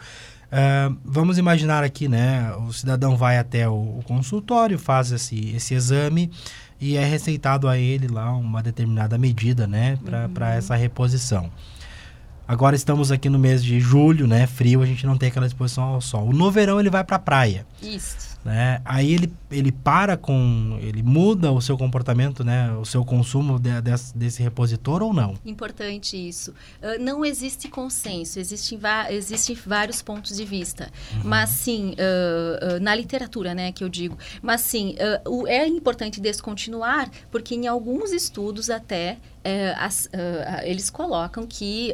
Uh, 0.47 0.97
vamos 1.05 1.39
imaginar 1.39 1.83
aqui, 1.83 2.07
né? 2.07 2.55
O 2.69 2.73
cidadão 2.73 3.17
vai 3.17 3.37
até 3.37 3.69
o, 3.69 3.99
o 3.99 4.03
consultório, 4.05 4.79
faz 4.79 5.11
esse, 5.11 5.51
esse 5.51 5.75
exame 5.75 6.31
e 6.81 6.97
é 6.97 7.05
receitado 7.05 7.69
a 7.69 7.79
ele 7.79 8.09
lá 8.09 8.33
uma 8.33 8.63
determinada 8.63 9.17
medida, 9.17 9.67
né, 9.67 9.99
para 10.05 10.27
uhum. 10.27 10.53
essa 10.53 10.75
reposição. 10.75 11.51
Agora 12.47 12.77
estamos 12.77 13.11
aqui 13.11 13.29
no 13.29 13.39
mês 13.39 13.65
de 13.65 13.81
julho, 13.81 14.27
né, 14.27 14.47
frio, 14.47 14.83
a 14.83 14.87
gente 14.87 15.05
não 15.07 15.17
tem 15.17 15.29
aquela 15.29 15.47
exposição 15.47 15.85
ao 15.85 16.01
sol. 16.01 16.33
No 16.33 16.51
verão 16.51 16.79
ele 16.79 16.91
vai 16.91 17.03
para 17.03 17.17
a 17.17 17.21
praia. 17.21 17.67
Isso. 17.83 18.36
Né? 18.47 18.81
Aí 18.85 19.13
ele, 19.13 19.33
ele 19.51 19.73
para 19.73 20.17
com. 20.17 20.79
Ele 20.81 21.03
muda 21.03 21.51
o 21.51 21.61
seu 21.61 21.77
comportamento, 21.77 22.45
né? 22.45 22.73
O 22.75 22.85
seu 22.85 23.05
consumo 23.05 23.59
de, 23.59 23.81
desse, 23.81 24.17
desse 24.17 24.41
repositor 24.41 25.03
ou 25.03 25.13
não? 25.13 25.35
Importante 25.45 26.17
isso. 26.17 26.53
Uh, 26.81 27.03
não 27.03 27.25
existe 27.25 27.67
consenso, 27.67 28.39
existem, 28.39 28.79
existem 29.11 29.57
vários 29.67 30.01
pontos 30.01 30.37
de 30.37 30.45
vista. 30.45 30.89
Uhum. 31.15 31.23
Mas 31.25 31.51
sim, 31.51 31.95
uh, 31.95 32.77
uh, 32.77 32.81
na 32.81 32.95
literatura, 32.95 33.53
né, 33.53 33.73
que 33.73 33.83
eu 33.83 33.89
digo. 33.89 34.17
Mas 34.41 34.61
sim, 34.61 34.95
o, 35.27 35.45
é 35.49 35.67
importante 35.67 36.21
descontinuar, 36.21 37.11
porque 37.33 37.57
em 37.57 37.67
alguns 37.67 38.13
estudos 38.13 38.71
até 38.71 39.19
eh, 39.43 39.75
as, 39.77 40.09
eles 40.63 40.89
colocam 40.89 41.45
que 41.47 41.93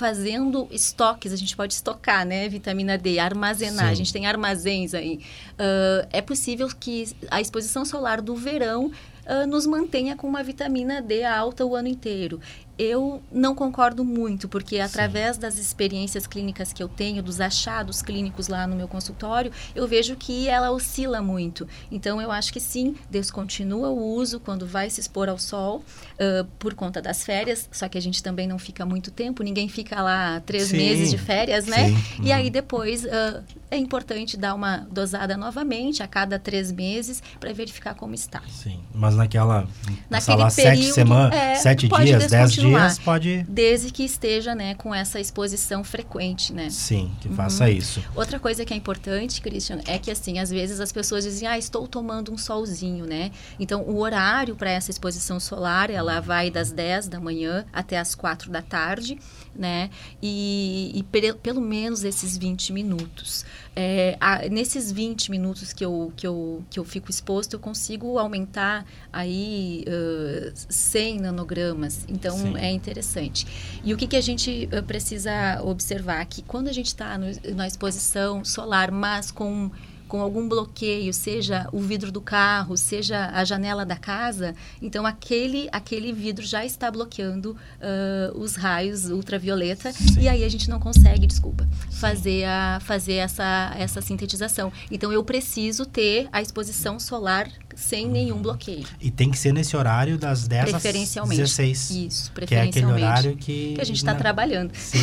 fazendo 0.00 0.66
estoques, 0.70 1.30
a 1.30 1.36
gente 1.36 1.54
pode 1.54 1.74
estocar, 1.74 2.24
né, 2.24 2.48
vitamina 2.48 2.96
D, 2.96 3.18
armazenar, 3.18 3.84
Sim. 3.84 3.92
a 3.92 3.94
gente 3.94 4.10
tem 4.10 4.26
armazéns 4.26 4.94
aí. 4.94 5.20
Uh, 5.52 6.08
é 6.10 6.22
possível 6.22 6.66
que 6.68 7.14
a 7.30 7.38
exposição 7.38 7.84
solar 7.84 8.22
do 8.22 8.34
verão 8.34 8.86
uh, 8.86 9.46
nos 9.46 9.66
mantenha 9.66 10.16
com 10.16 10.26
uma 10.26 10.42
vitamina 10.42 11.02
D 11.02 11.22
alta 11.22 11.66
o 11.66 11.76
ano 11.76 11.88
inteiro. 11.88 12.40
Eu 12.80 13.22
não 13.30 13.54
concordo 13.54 14.02
muito, 14.02 14.48
porque 14.48 14.76
Sim. 14.76 14.80
através 14.80 15.36
das 15.36 15.58
experiências 15.58 16.26
clínicas 16.26 16.72
que 16.72 16.82
eu 16.82 16.88
tenho, 16.88 17.22
dos 17.22 17.38
achados 17.38 18.00
clínicos 18.00 18.48
lá 18.48 18.66
no 18.66 18.74
meu 18.74 18.88
consultório, 18.88 19.52
eu 19.74 19.86
vejo 19.86 20.16
que 20.16 20.48
ela 20.48 20.70
oscila 20.70 21.20
muito. 21.20 21.68
Então, 21.92 22.22
eu 22.22 22.32
acho 22.32 22.50
que 22.50 22.58
sim, 22.58 22.96
descontinua 23.10 23.90
o 23.90 24.14
uso 24.14 24.40
quando 24.40 24.66
vai 24.66 24.88
se 24.88 24.98
expor 24.98 25.28
ao 25.28 25.38
sol, 25.38 25.84
uh, 26.14 26.46
por 26.58 26.72
conta 26.72 27.02
das 27.02 27.22
férias, 27.22 27.68
só 27.70 27.86
que 27.86 27.98
a 27.98 28.00
gente 28.00 28.22
também 28.22 28.48
não 28.48 28.58
fica 28.58 28.86
muito 28.86 29.10
tempo, 29.10 29.42
ninguém 29.42 29.68
fica 29.68 30.00
lá 30.00 30.40
três 30.40 30.68
sim. 30.68 30.78
meses 30.78 31.10
de 31.10 31.18
férias, 31.18 31.66
né? 31.66 31.90
Sim. 31.90 32.22
E 32.22 32.32
aí 32.32 32.48
depois 32.48 33.04
uh, 33.04 33.44
é 33.70 33.76
importante 33.76 34.38
dar 34.38 34.54
uma 34.54 34.88
dosada 34.90 35.36
novamente 35.36 36.02
a 36.02 36.08
cada 36.08 36.38
três 36.38 36.72
meses 36.72 37.22
para 37.38 37.52
verificar 37.52 37.94
como 37.94 38.14
está. 38.14 38.40
Sim, 38.48 38.80
mas 38.94 39.14
naquela 39.14 39.68
naquele 40.08 40.38
lá 40.38 40.50
período, 40.50 40.80
sete 40.80 40.92
semanas, 40.92 41.34
é, 41.34 41.54
sete 41.56 41.88
dias, 41.88 42.30
dez 42.30 42.52
dias, 42.52 42.69
pode 42.98 43.44
desde 43.48 43.90
que 43.90 44.02
esteja, 44.04 44.54
né, 44.54 44.74
com 44.74 44.94
essa 44.94 45.20
exposição 45.20 45.82
frequente, 45.84 46.52
né? 46.52 46.70
Sim, 46.70 47.10
que 47.20 47.28
faça 47.28 47.64
uhum. 47.64 47.70
isso. 47.70 48.02
Outra 48.14 48.38
coisa 48.38 48.64
que 48.64 48.72
é 48.72 48.76
importante, 48.76 49.40
Christian, 49.40 49.80
é 49.86 49.98
que 49.98 50.10
assim, 50.10 50.38
às 50.38 50.50
vezes 50.50 50.80
as 50.80 50.92
pessoas 50.92 51.24
dizem, 51.24 51.48
ah, 51.48 51.58
estou 51.58 51.86
tomando 51.86 52.32
um 52.32 52.38
solzinho, 52.38 53.06
né? 53.06 53.30
Então, 53.58 53.82
o 53.82 53.98
horário 53.98 54.54
para 54.56 54.70
essa 54.70 54.90
exposição 54.90 55.38
solar, 55.40 55.90
ela 55.90 56.20
vai 56.20 56.50
das 56.50 56.72
10 56.72 57.08
da 57.08 57.20
manhã 57.20 57.64
até 57.72 57.98
as 57.98 58.14
4 58.14 58.50
da 58.50 58.62
tarde 58.62 59.18
né? 59.54 59.90
E, 60.22 60.92
e 60.94 61.02
pelo 61.34 61.60
menos 61.60 62.04
esses 62.04 62.36
20 62.36 62.72
minutos. 62.72 63.44
É, 63.74 64.16
a, 64.20 64.48
nesses 64.48 64.90
20 64.90 65.30
minutos 65.30 65.72
que 65.72 65.84
eu, 65.84 66.12
que, 66.16 66.26
eu, 66.26 66.64
que 66.70 66.78
eu 66.78 66.84
fico 66.84 67.10
exposto, 67.10 67.54
eu 67.54 67.60
consigo 67.60 68.18
aumentar 68.18 68.84
aí 69.12 69.84
uh, 69.86 70.52
100 70.68 71.20
nanogramas. 71.20 72.04
Então, 72.08 72.36
Sim. 72.36 72.49
É 72.56 72.70
interessante. 72.70 73.46
E 73.84 73.92
o 73.92 73.96
que, 73.96 74.06
que 74.06 74.16
a 74.16 74.20
gente 74.20 74.68
uh, 74.72 74.82
precisa 74.82 75.60
observar? 75.62 76.24
Que 76.26 76.42
quando 76.42 76.68
a 76.68 76.72
gente 76.72 76.88
está 76.88 77.18
na 77.18 77.66
exposição 77.66 78.44
solar, 78.44 78.90
mas 78.90 79.30
com 79.30 79.70
com 80.10 80.20
algum 80.20 80.48
bloqueio, 80.48 81.14
seja 81.14 81.68
o 81.72 81.78
vidro 81.78 82.10
do 82.10 82.20
carro, 82.20 82.76
seja 82.76 83.30
a 83.32 83.44
janela 83.44 83.86
da 83.86 83.94
casa, 83.94 84.56
então 84.82 85.06
aquele, 85.06 85.68
aquele 85.70 86.12
vidro 86.12 86.44
já 86.44 86.64
está 86.64 86.90
bloqueando 86.90 87.52
uh, 87.52 88.36
os 88.36 88.56
raios 88.56 89.08
ultravioleta 89.08 89.92
Sim. 89.92 90.22
e 90.22 90.28
aí 90.28 90.42
a 90.42 90.48
gente 90.48 90.68
não 90.68 90.80
consegue, 90.80 91.28
desculpa, 91.28 91.66
fazer, 91.92 92.44
a, 92.44 92.80
fazer 92.82 93.14
essa, 93.14 93.72
essa 93.78 94.00
sintetização. 94.00 94.72
Então 94.90 95.12
eu 95.12 95.22
preciso 95.22 95.86
ter 95.86 96.28
a 96.32 96.42
exposição 96.42 96.98
solar 96.98 97.48
sem 97.74 98.06
nenhum 98.06 98.40
bloqueio. 98.40 98.84
E 99.00 99.10
tem 99.10 99.30
que 99.30 99.38
ser 99.38 99.52
nesse 99.52 99.76
horário 99.76 100.18
das 100.18 100.46
10 100.46 100.74
às 100.74 100.82
16. 100.82 101.90
Isso, 101.90 102.32
preferencialmente. 102.32 102.48
Que 102.48 102.54
é 102.54 102.62
aquele 102.62 102.86
horário 102.86 103.36
que... 103.36 103.74
Que 103.74 103.80
a 103.80 103.84
gente 103.84 103.96
está 103.96 104.12
né? 104.12 104.18
trabalhando. 104.18 104.72
Sim, 104.74 104.98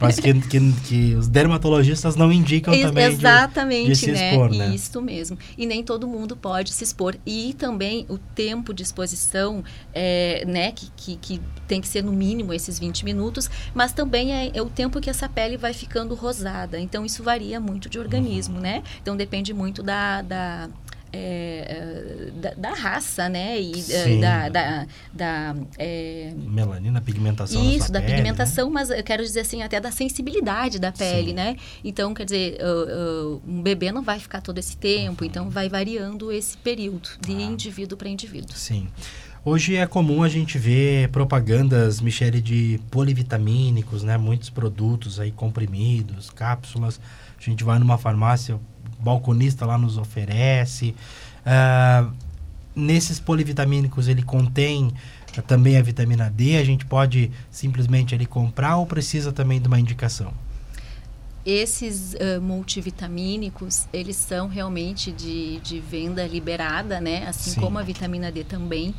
mas 0.00 0.18
que, 0.18 0.32
que, 0.40 0.72
que, 0.84 1.14
os 1.14 1.28
dermatologistas 1.28 2.16
não 2.16 2.32
indicam 2.32 2.78
também 2.80 3.04
Exatamente, 3.04 3.86
de, 3.86 3.92
de 3.92 3.96
se 3.96 4.12
né? 4.12 4.30
expor, 4.30 4.50
né? 4.50 4.74
Isso 4.74 5.00
mesmo. 5.00 5.38
E 5.56 5.66
nem 5.66 5.82
todo 5.82 6.06
mundo 6.06 6.36
pode 6.36 6.72
se 6.72 6.84
expor. 6.84 7.16
E 7.26 7.54
também 7.54 8.06
o 8.08 8.18
tempo 8.18 8.72
de 8.72 8.82
exposição, 8.82 9.64
é, 9.92 10.44
né? 10.46 10.72
Que, 10.72 10.90
que, 10.96 11.16
que, 11.16 11.40
tem 11.66 11.80
que 11.80 11.88
ser 11.88 12.02
no 12.02 12.12
mínimo 12.12 12.52
esses 12.52 12.78
20 12.78 13.04
minutos, 13.04 13.48
mas 13.72 13.92
também 13.92 14.32
é, 14.32 14.50
é, 14.54 14.60
o 14.60 14.68
tempo 14.68 15.00
que 15.00 15.08
essa 15.08 15.28
pele 15.28 15.56
vai 15.56 15.72
ficando 15.72 16.14
rosada. 16.14 16.78
Então, 16.78 17.04
isso 17.04 17.22
varia 17.22 17.58
muito 17.58 17.88
de 17.88 17.98
organismo, 17.98 18.56
uhum. 18.56 18.62
né? 18.62 18.82
Então, 19.00 19.16
depende 19.16 19.54
muito 19.54 19.82
da, 19.82 20.22
da 20.22 20.68
é, 21.12 22.30
da, 22.34 22.54
da, 22.54 22.70
raça, 22.74 23.28
né? 23.28 23.60
E 23.60 23.72
é, 23.92 24.16
da, 24.18 24.48
da, 24.48 24.86
da 25.12 25.56
é... 25.78 26.32
melanina, 26.36 27.00
pigmentação. 27.00 27.62
Isso, 27.62 27.92
da, 27.92 28.00
pele, 28.00 28.14
pigmentação, 28.14 28.68
né? 28.68 28.74
mas 28.74 28.90
eu 28.90 29.02
quero 29.04 29.22
dizer 29.22 29.40
assim, 29.40 29.62
até 29.62 29.80
da 29.80 29.90
sensibilidade 29.90 30.78
da 30.78 30.90
pele, 30.90 31.28
Sim. 31.28 31.34
né? 31.34 31.56
Então, 31.84 32.14
quer 32.14 32.24
dizer, 32.24 32.58
uh, 32.60 33.34
uh, 33.34 33.42
um 33.46 33.62
bebê 33.62 33.92
não 33.92 34.02
vai 34.02 34.18
ficar 34.18 34.40
todo 34.40 34.58
esse 34.58 34.76
tempo, 34.76 35.22
uhum. 35.22 35.30
então 35.30 35.50
vai 35.50 35.68
variando 35.68 36.32
esse 36.32 36.56
período 36.56 37.10
de 37.20 37.32
ah. 37.32 37.42
indivíduo 37.42 37.98
para 37.98 38.08
indivíduo. 38.08 38.56
Sim. 38.56 38.88
Hoje 39.44 39.74
é 39.74 39.84
comum 39.88 40.22
a 40.22 40.28
gente 40.28 40.56
ver 40.56 41.08
propagandas, 41.08 42.00
Michele, 42.00 42.40
de 42.40 42.80
polivitamínicos, 42.92 44.04
né? 44.04 44.16
Muitos 44.16 44.48
produtos 44.48 45.18
aí, 45.18 45.32
comprimidos, 45.32 46.30
cápsulas. 46.30 47.00
A 47.36 47.42
gente 47.42 47.64
vai 47.64 47.76
numa 47.80 47.98
farmácia, 47.98 48.60
balconista 49.02 49.66
lá 49.66 49.76
nos 49.76 49.98
oferece. 49.98 50.94
Uh, 51.44 52.12
nesses 52.74 53.18
polivitamínicos 53.20 54.08
ele 54.08 54.22
contém 54.22 54.86
uh, 54.86 55.42
também 55.42 55.78
a 55.78 55.82
vitamina 55.82 56.28
D, 56.28 56.56
a 56.56 56.64
gente 56.64 56.84
pode 56.84 57.30
simplesmente 57.50 58.14
ali 58.14 58.26
comprar 58.26 58.76
ou 58.76 58.86
precisa 58.86 59.32
também 59.32 59.60
de 59.60 59.66
uma 59.66 59.80
indicação? 59.80 60.34
Esses 61.44 62.14
uh, 62.14 62.40
multivitamínicos, 62.40 63.86
eles 63.92 64.16
são 64.16 64.46
realmente 64.46 65.10
de, 65.10 65.58
de 65.60 65.80
venda 65.80 66.24
liberada, 66.26 67.00
né? 67.00 67.26
Assim 67.26 67.52
Sim. 67.52 67.60
como 67.60 67.78
a 67.78 67.82
vitamina 67.82 68.30
D 68.30 68.44
também. 68.44 68.94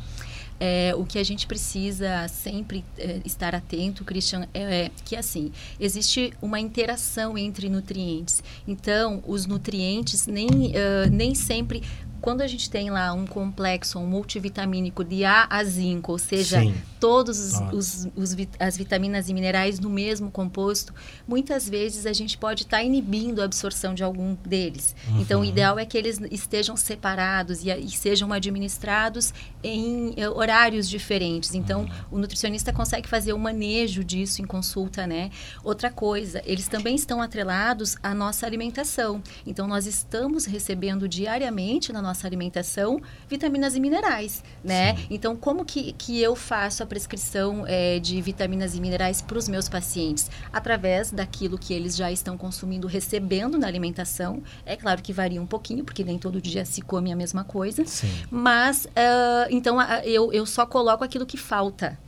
É, 0.66 0.94
o 0.96 1.04
que 1.04 1.18
a 1.18 1.22
gente 1.22 1.46
precisa 1.46 2.26
sempre 2.26 2.82
é, 2.96 3.20
estar 3.22 3.54
atento, 3.54 4.02
Christian, 4.02 4.48
é, 4.54 4.84
é, 4.84 4.90
que 5.04 5.14
assim 5.14 5.52
existe 5.78 6.32
uma 6.40 6.58
interação 6.58 7.36
entre 7.36 7.68
nutrientes. 7.68 8.42
Então, 8.66 9.22
os 9.26 9.44
nutrientes 9.44 10.26
nem, 10.26 10.48
uh, 10.48 11.10
nem 11.10 11.34
sempre 11.34 11.82
quando 12.24 12.40
a 12.40 12.46
gente 12.46 12.70
tem 12.70 12.88
lá 12.88 13.12
um 13.12 13.26
complexo, 13.26 13.98
um 13.98 14.06
multivitamínico 14.06 15.04
de 15.04 15.26
A 15.26 15.46
a 15.50 15.62
zinco, 15.62 16.12
ou 16.12 16.18
seja, 16.18 16.60
Sim. 16.60 16.74
todos 16.98 17.60
os, 17.70 18.08
os, 18.16 18.34
as 18.58 18.78
vitaminas 18.78 19.28
e 19.28 19.34
minerais 19.34 19.78
no 19.78 19.90
mesmo 19.90 20.30
composto, 20.30 20.94
muitas 21.28 21.68
vezes 21.68 22.06
a 22.06 22.14
gente 22.14 22.38
pode 22.38 22.62
estar 22.62 22.78
tá 22.78 22.82
inibindo 22.82 23.42
a 23.42 23.44
absorção 23.44 23.92
de 23.92 24.02
algum 24.02 24.34
deles. 24.36 24.96
Uhum. 25.06 25.20
Então, 25.20 25.42
o 25.42 25.44
ideal 25.44 25.78
é 25.78 25.84
que 25.84 25.98
eles 25.98 26.18
estejam 26.30 26.78
separados 26.78 27.62
e, 27.62 27.68
e 27.70 27.90
sejam 27.90 28.32
administrados 28.32 29.34
em 29.62 30.12
uh, 30.12 30.34
horários 30.34 30.88
diferentes. 30.88 31.54
Então, 31.54 31.82
uhum. 31.82 31.88
o 32.12 32.18
nutricionista 32.18 32.72
consegue 32.72 33.06
fazer 33.06 33.34
o 33.34 33.38
manejo 33.38 34.02
disso 34.02 34.40
em 34.40 34.46
consulta, 34.46 35.06
né? 35.06 35.28
Outra 35.62 35.90
coisa, 35.90 36.40
eles 36.46 36.68
também 36.68 36.94
estão 36.94 37.20
atrelados 37.20 37.98
à 38.02 38.14
nossa 38.14 38.46
alimentação. 38.46 39.22
Então, 39.46 39.68
nós 39.68 39.86
estamos 39.86 40.46
recebendo 40.46 41.06
diariamente 41.06 41.92
na 41.92 42.00
nossa 42.00 42.13
nossa 42.14 42.26
alimentação 42.28 43.00
vitaminas 43.28 43.74
e 43.74 43.80
minerais, 43.80 44.42
né? 44.62 44.94
Sim. 44.94 45.06
Então, 45.10 45.36
como 45.36 45.64
que, 45.64 45.92
que 45.94 46.22
eu 46.22 46.36
faço 46.36 46.82
a 46.82 46.86
prescrição 46.86 47.64
é, 47.66 47.98
de 47.98 48.22
vitaminas 48.22 48.76
e 48.76 48.80
minerais 48.80 49.20
para 49.20 49.36
os 49.36 49.48
meus 49.48 49.68
pacientes? 49.68 50.30
Através 50.52 51.10
daquilo 51.10 51.58
que 51.58 51.74
eles 51.74 51.96
já 51.96 52.12
estão 52.12 52.38
consumindo, 52.38 52.86
recebendo 52.86 53.58
na 53.58 53.66
alimentação. 53.66 54.42
É 54.64 54.76
claro 54.76 55.02
que 55.02 55.12
varia 55.12 55.42
um 55.42 55.46
pouquinho, 55.46 55.84
porque 55.84 56.04
nem 56.04 56.16
todo 56.16 56.40
dia 56.40 56.64
se 56.64 56.80
come 56.80 57.12
a 57.12 57.16
mesma 57.16 57.42
coisa. 57.42 57.84
Sim. 57.84 58.06
Mas, 58.30 58.84
uh, 58.86 59.50
então, 59.50 59.78
uh, 59.78 59.82
eu, 60.04 60.32
eu 60.32 60.46
só 60.46 60.64
coloco 60.64 61.02
aquilo 61.02 61.26
que 61.26 61.36
falta, 61.36 61.98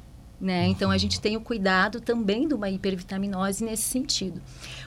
né? 0.40 0.66
Então 0.68 0.90
a 0.90 0.99
gente 0.99 1.20
tem 1.20 1.37
o 1.37 1.40
cuidado 1.40 2.01
também 2.01 2.46
de 2.46 2.55
uma 2.55 2.68
hipervitaminose 2.68 3.64
nesse 3.64 3.85
sentido. 3.85 4.40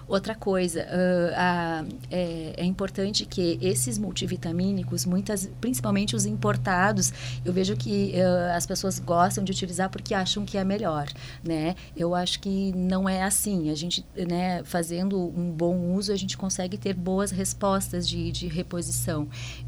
Outra 0.08 0.34
coisa, 0.34 0.82
uh, 0.82 1.34
a, 1.36 1.86
é, 2.10 2.54
é, 2.58 2.66
importante 2.66 3.26
que 3.26 3.60
esses 3.62 3.98
multivitamínicos, 3.98 5.06
muitas, 5.06 5.50
principalmente 5.62 6.16
os 6.16 6.26
importados, 6.26 7.14
eu 7.46 7.54
vejo 7.54 7.76
que 7.78 8.14
uh, 8.16 8.56
as 8.56 8.66
pessoas 8.66 8.98
gostam 9.00 9.44
de 9.44 9.52
utilizar 9.52 9.90
porque 9.90 10.16
acham 10.16 10.46
que 10.46 10.58
é 10.58 10.64
melhor, 10.64 11.08
né? 11.44 11.76
Eu 11.96 12.16
acho 12.16 12.40
que 12.40 12.74
não 12.76 13.08
é 13.08 13.22
assim. 13.22 13.70
A 13.70 13.76
gente, 13.76 14.04
né, 14.28 14.64
fazendo 14.64 15.20
um 15.20 15.52
bom 15.52 15.94
uso, 15.94 16.12
a 16.12 16.16
gente 16.16 16.36
consegue 16.36 16.78
ter 16.78 16.96
boas 16.96 17.30
respostas 17.30 18.08
de, 18.08 18.32
de 18.32 18.48
reposição. 18.48 19.28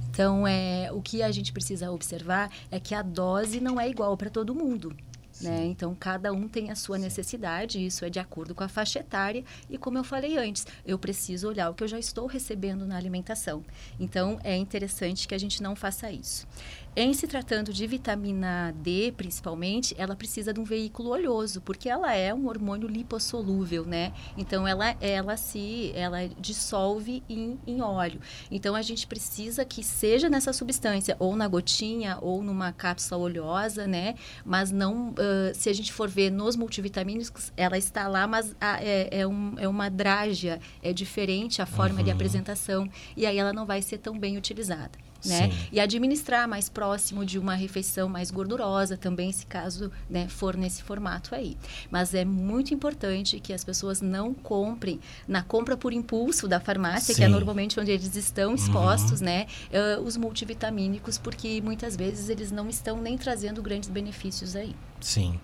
Então, 0.09 0.47
é, 0.47 0.91
o 0.91 1.01
que 1.01 1.21
a 1.21 1.31
gente 1.31 1.53
precisa 1.53 1.91
observar 1.91 2.51
é 2.71 2.79
que 2.79 2.95
a 2.95 3.01
dose 3.01 3.59
não 3.61 3.79
é 3.79 3.87
igual 3.87 4.17
para 4.17 4.29
todo 4.29 4.55
mundo. 4.55 4.95
Né? 5.43 5.65
Então, 5.65 5.95
cada 5.95 6.31
um 6.31 6.47
tem 6.47 6.71
a 6.71 6.75
sua 6.75 6.97
necessidade, 6.97 7.83
isso 7.83 8.05
é 8.05 8.09
de 8.09 8.19
acordo 8.19 8.53
com 8.53 8.63
a 8.63 8.67
faixa 8.67 8.99
etária. 8.99 9.43
E 9.69 9.77
como 9.77 9.97
eu 9.97 10.03
falei 10.03 10.37
antes, 10.37 10.65
eu 10.85 10.97
preciso 10.97 11.47
olhar 11.47 11.69
o 11.69 11.73
que 11.73 11.83
eu 11.83 11.87
já 11.87 11.99
estou 11.99 12.25
recebendo 12.27 12.85
na 12.85 12.97
alimentação. 12.97 13.63
Então, 13.99 14.39
é 14.43 14.55
interessante 14.55 15.27
que 15.27 15.35
a 15.35 15.37
gente 15.37 15.61
não 15.61 15.75
faça 15.75 16.11
isso. 16.11 16.47
Em 16.93 17.13
se 17.13 17.25
tratando 17.25 17.71
de 17.71 17.87
vitamina 17.87 18.75
D, 18.75 19.13
principalmente, 19.15 19.95
ela 19.97 20.13
precisa 20.13 20.53
de 20.53 20.59
um 20.59 20.65
veículo 20.65 21.11
oleoso, 21.11 21.61
porque 21.61 21.87
ela 21.87 22.13
é 22.13 22.33
um 22.33 22.47
hormônio 22.49 22.85
lipossolúvel, 22.85 23.85
né? 23.85 24.11
Então, 24.37 24.67
ela, 24.67 24.97
ela 24.99 25.37
se 25.37 25.93
ela 25.95 26.27
dissolve 26.37 27.23
em, 27.29 27.57
em 27.65 27.81
óleo. 27.81 28.19
Então, 28.51 28.75
a 28.75 28.81
gente 28.81 29.07
precisa 29.07 29.63
que 29.63 29.81
seja 29.81 30.29
nessa 30.29 30.51
substância, 30.51 31.15
ou 31.17 31.33
na 31.33 31.47
gotinha, 31.47 32.17
ou 32.21 32.43
numa 32.43 32.73
cápsula 32.73 33.21
oleosa, 33.21 33.87
né? 33.87 34.15
Mas 34.43 34.69
não, 34.69 35.11
uh, 35.11 35.15
se 35.53 35.69
a 35.69 35.73
gente 35.73 35.93
for 35.93 36.09
ver 36.09 36.29
nos 36.29 36.57
multivitamínicos, 36.57 37.53
ela 37.55 37.77
está 37.77 38.09
lá, 38.09 38.27
mas 38.27 38.53
a, 38.59 38.83
é, 38.83 39.21
é, 39.21 39.25
um, 39.25 39.55
é 39.57 39.65
uma 39.65 39.87
drágia, 39.87 40.59
é 40.83 40.91
diferente 40.91 41.61
a 41.61 41.65
forma 41.65 41.99
uhum. 41.99 42.03
de 42.03 42.11
apresentação, 42.11 42.89
e 43.15 43.25
aí 43.25 43.37
ela 43.37 43.53
não 43.53 43.65
vai 43.65 43.81
ser 43.81 43.97
tão 43.99 44.19
bem 44.19 44.37
utilizada. 44.37 45.10
Né? 45.25 45.49
Sim. 45.49 45.57
E 45.71 45.79
administrar 45.79 46.47
mais 46.47 46.69
próximo 46.69 47.25
de 47.25 47.37
uma 47.37 47.55
refeição 47.55 48.07
mais 48.09 48.31
gordurosa 48.31 48.97
também, 48.97 49.31
se 49.31 49.45
caso 49.45 49.91
né, 50.09 50.27
for 50.27 50.55
nesse 50.55 50.83
formato 50.83 51.35
aí. 51.35 51.57
Mas 51.89 52.13
é 52.13 52.25
muito 52.25 52.73
importante 52.73 53.39
que 53.39 53.53
as 53.53 53.63
pessoas 53.63 54.01
não 54.01 54.33
comprem 54.33 54.99
na 55.27 55.43
compra 55.43 55.77
por 55.77 55.93
impulso 55.93 56.47
da 56.47 56.59
farmácia, 56.59 57.13
que 57.15 57.23
é 57.23 57.27
Sim. 57.27 57.31
normalmente 57.31 57.79
onde 57.79 57.91
eles 57.91 58.15
estão 58.15 58.55
expostos, 58.55 59.21
né? 59.21 59.47
eh, 59.71 59.97
os 60.03 60.17
multivitamínicos, 60.17 61.17
porque 61.17 61.61
muitas 61.61 61.95
vezes 61.95 62.29
eles 62.29 62.51
não 62.51 62.69
estão 62.69 63.01
nem 63.01 63.17
trazendo 63.17 63.61
grandes 63.61 63.89
benefícios 63.89 64.55
aí. 64.55 64.75
Sim. 64.99 65.39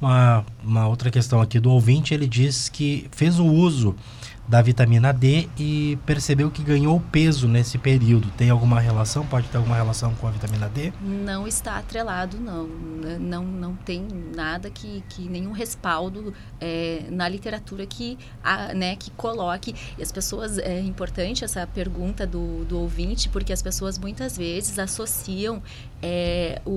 Uma, 0.00 0.44
uma 0.64 0.88
outra 0.88 1.10
questão 1.10 1.40
aqui 1.40 1.60
do 1.60 1.70
ouvinte, 1.70 2.14
ele 2.14 2.26
diz 2.26 2.68
que 2.68 3.06
fez 3.12 3.38
o 3.38 3.44
uso 3.44 3.94
da 4.50 4.60
vitamina 4.60 5.12
D 5.12 5.48
e 5.56 5.96
percebeu 6.04 6.50
que 6.50 6.60
ganhou 6.60 7.00
peso 7.12 7.46
nesse 7.46 7.78
período. 7.78 8.28
Tem 8.36 8.50
alguma 8.50 8.80
relação? 8.80 9.24
Pode 9.24 9.46
ter 9.46 9.58
alguma 9.58 9.76
relação 9.76 10.12
com 10.16 10.26
a 10.26 10.30
vitamina 10.32 10.68
D? 10.68 10.92
Não 11.00 11.46
está 11.46 11.76
atrelado, 11.76 12.36
não. 12.40 12.66
Não, 13.20 13.44
não 13.44 13.76
tem 13.76 14.08
nada 14.34 14.68
que, 14.68 15.04
que 15.08 15.28
nenhum 15.28 15.52
respaldo 15.52 16.34
eh, 16.60 17.04
na 17.10 17.28
literatura 17.28 17.86
que, 17.86 18.18
a, 18.42 18.74
né, 18.74 18.96
que 18.96 19.12
coloque. 19.12 19.72
E 19.96 20.02
as 20.02 20.10
pessoas, 20.10 20.58
é 20.58 20.80
importante 20.80 21.44
essa 21.44 21.64
pergunta 21.64 22.26
do, 22.26 22.64
do 22.64 22.76
ouvinte, 22.80 23.28
porque 23.28 23.52
as 23.52 23.62
pessoas 23.62 24.00
muitas 24.00 24.36
vezes 24.36 24.80
associam 24.80 25.62
eh, 26.02 26.60
o, 26.64 26.70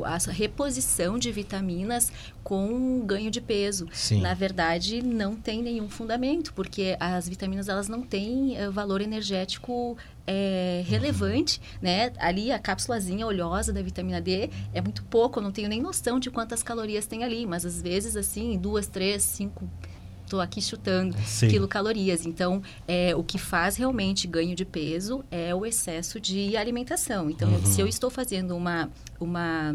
o- 0.00 0.04
a 0.04 0.16
reposição 0.30 1.18
de 1.18 1.30
vitaminas 1.32 2.12
com 2.44 3.00
ganho 3.04 3.30
de 3.30 3.40
peso. 3.40 3.88
Sim. 3.92 4.20
Na 4.20 4.34
verdade, 4.34 5.02
não 5.02 5.34
tem 5.34 5.62
nenhum 5.62 5.88
fundamento, 5.88 6.52
porque 6.54 6.96
as 7.00 7.28
vitaminas 7.28 7.68
elas 7.68 7.88
não 7.88 8.02
têm 8.02 8.56
eh, 8.56 8.68
valor 8.70 9.00
energético 9.00 9.96
eh, 10.26 10.82
relevante, 10.86 11.60
né? 11.82 12.12
Ali 12.18 12.52
a 12.52 12.58
cápsulazinha 12.58 13.26
oleosa 13.26 13.72
da 13.72 13.82
vitamina 13.82 14.20
D 14.20 14.50
é 14.72 14.80
muito 14.80 15.02
pouco, 15.04 15.38
eu 15.38 15.42
não 15.42 15.52
tenho 15.52 15.68
nem 15.68 15.80
noção 15.80 16.18
de 16.20 16.30
quantas 16.30 16.62
calorias 16.62 17.06
tem 17.06 17.24
ali, 17.24 17.46
mas 17.46 17.64
às 17.64 17.80
vezes 17.82 18.16
assim, 18.16 18.56
duas, 18.58 18.86
três, 18.86 19.22
cinco 19.22 19.68
Estou 20.26 20.40
aqui 20.40 20.60
chutando 20.60 21.16
Sim. 21.24 21.46
quilocalorias. 21.46 22.26
Então, 22.26 22.60
é, 22.86 23.14
o 23.14 23.22
que 23.22 23.38
faz 23.38 23.76
realmente 23.76 24.26
ganho 24.26 24.56
de 24.56 24.64
peso 24.64 25.24
é 25.30 25.54
o 25.54 25.64
excesso 25.64 26.18
de 26.18 26.56
alimentação. 26.56 27.30
Então, 27.30 27.48
Uhum. 27.48 27.64
se 27.64 27.80
eu 27.80 27.86
estou 27.86 28.10
fazendo 28.10 28.56
uma, 28.56 28.90
uma 29.20 29.72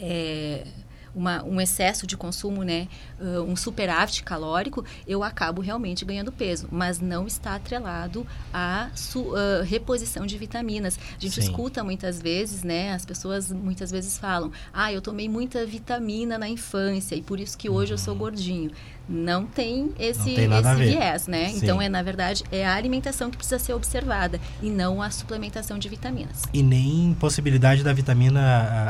é, 0.00 0.66
uma, 1.14 1.44
um 1.44 1.60
excesso 1.60 2.06
de 2.06 2.16
consumo, 2.16 2.62
né, 2.62 2.88
uh, 3.20 3.42
um 3.42 3.54
superávit 3.54 4.22
calórico, 4.22 4.84
eu 5.06 5.22
acabo 5.22 5.60
realmente 5.60 6.04
ganhando 6.04 6.32
peso, 6.32 6.68
mas 6.70 7.00
não 7.00 7.26
está 7.26 7.54
atrelado 7.54 8.26
à 8.52 8.90
su, 8.94 9.20
uh, 9.20 9.62
reposição 9.64 10.26
de 10.26 10.38
vitaminas. 10.38 10.98
A 10.98 11.20
gente 11.20 11.34
Sim. 11.34 11.40
escuta 11.42 11.84
muitas 11.84 12.20
vezes, 12.20 12.62
né, 12.62 12.92
as 12.92 13.04
pessoas 13.04 13.52
muitas 13.52 13.90
vezes 13.90 14.18
falam, 14.18 14.50
ah, 14.72 14.92
eu 14.92 15.02
tomei 15.02 15.28
muita 15.28 15.64
vitamina 15.66 16.38
na 16.38 16.48
infância 16.48 17.14
e 17.14 17.22
por 17.22 17.38
isso 17.38 17.56
que 17.58 17.68
hoje 17.68 17.92
eu 17.92 17.98
sou 17.98 18.14
gordinho. 18.14 18.70
Não 19.08 19.44
tem 19.44 19.92
esse, 19.98 20.18
Não 20.46 20.62
tem 20.62 20.72
esse 20.72 20.74
viés, 20.92 21.26
né? 21.26 21.48
Sim. 21.48 21.56
Então, 21.58 21.82
é 21.82 21.88
na 21.88 22.02
verdade, 22.02 22.44
é 22.52 22.64
a 22.66 22.74
alimentação 22.74 23.30
que 23.30 23.36
precisa 23.36 23.58
ser 23.58 23.72
observada 23.74 24.40
e 24.62 24.70
não 24.70 25.02
a 25.02 25.10
suplementação 25.10 25.78
de 25.78 25.88
vitaminas. 25.88 26.42
E 26.52 26.62
nem 26.62 27.14
possibilidade 27.18 27.82
da 27.82 27.92
vitamina 27.92 28.40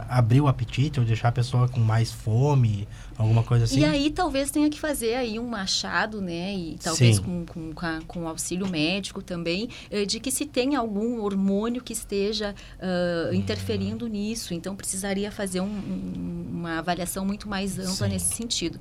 ah, 0.09 0.18
abrir 0.18 0.40
o 0.40 0.48
apetite 0.48 1.01
ou 1.01 1.07
deixar 1.07 1.29
a 1.29 1.33
pessoa 1.33 1.68
com 1.68 1.81
mais 1.81 2.12
fome, 2.12 2.87
alguma 3.16 3.42
coisa 3.42 3.64
assim? 3.64 3.81
E 3.81 3.85
aí 3.85 4.11
talvez 4.11 4.51
tenha 4.51 4.68
que 4.68 4.79
fazer 4.79 5.14
aí 5.14 5.38
um 5.38 5.48
machado, 5.48 6.20
né? 6.20 6.55
E 6.55 6.79
talvez 6.83 7.16
Sim. 7.16 7.44
com, 7.44 7.72
com, 7.75 8.01
com, 8.07 8.29
auxílio 8.29 8.68
médico 8.68 9.22
também, 9.22 9.68
eh, 9.90 10.05
de 10.05 10.20
que 10.20 10.31
se 10.31 10.44
tem 10.46 10.77
algum 10.77 11.20
hormônio 11.22 11.83
que 11.83 11.92
esteja 11.92 12.55
Hum. 12.83 13.35
interferindo 13.35 14.07
nisso. 14.07 14.53
Então 14.55 14.77
precisaria 14.77 15.33
fazer 15.33 15.61
um- 15.61 15.64
um- 15.66 16.48
uma 16.53 16.79
avaliação 16.79 17.25
muito 17.25 17.48
mais 17.48 17.79
ampla 17.79 18.07
Sim. 18.07 18.09
nesse 18.09 18.35
sentido. 18.35 18.79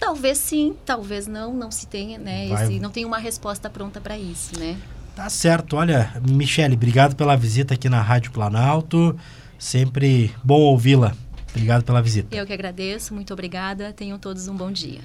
Talvez 0.00 0.38
sim, 0.38 0.74
talvez 0.84 1.26
não, 1.26 1.52
não 1.52 1.70
se 1.70 1.86
tenha, 1.86 2.18
né? 2.18 2.48
Esse, 2.48 2.80
não 2.80 2.90
tem 2.90 3.04
uma 3.04 3.18
resposta 3.18 3.68
pronta 3.68 4.00
para 4.00 4.18
isso, 4.18 4.58
né? 4.58 4.76
Tá 5.14 5.28
certo. 5.28 5.76
Olha, 5.76 6.10
Michele, 6.26 6.74
obrigado 6.74 7.14
pela 7.14 7.36
visita 7.36 7.74
aqui 7.74 7.88
na 7.88 8.00
Rádio 8.00 8.32
Planalto. 8.32 9.14
Sempre 9.58 10.34
bom 10.42 10.60
ouvi-la. 10.60 11.14
Obrigado 11.50 11.84
pela 11.84 12.00
visita. 12.00 12.34
Eu 12.34 12.46
que 12.46 12.52
agradeço, 12.52 13.12
muito 13.12 13.32
obrigada. 13.32 13.92
Tenham 13.92 14.18
todos 14.18 14.48
um 14.48 14.56
bom 14.56 14.72
dia. 14.72 15.00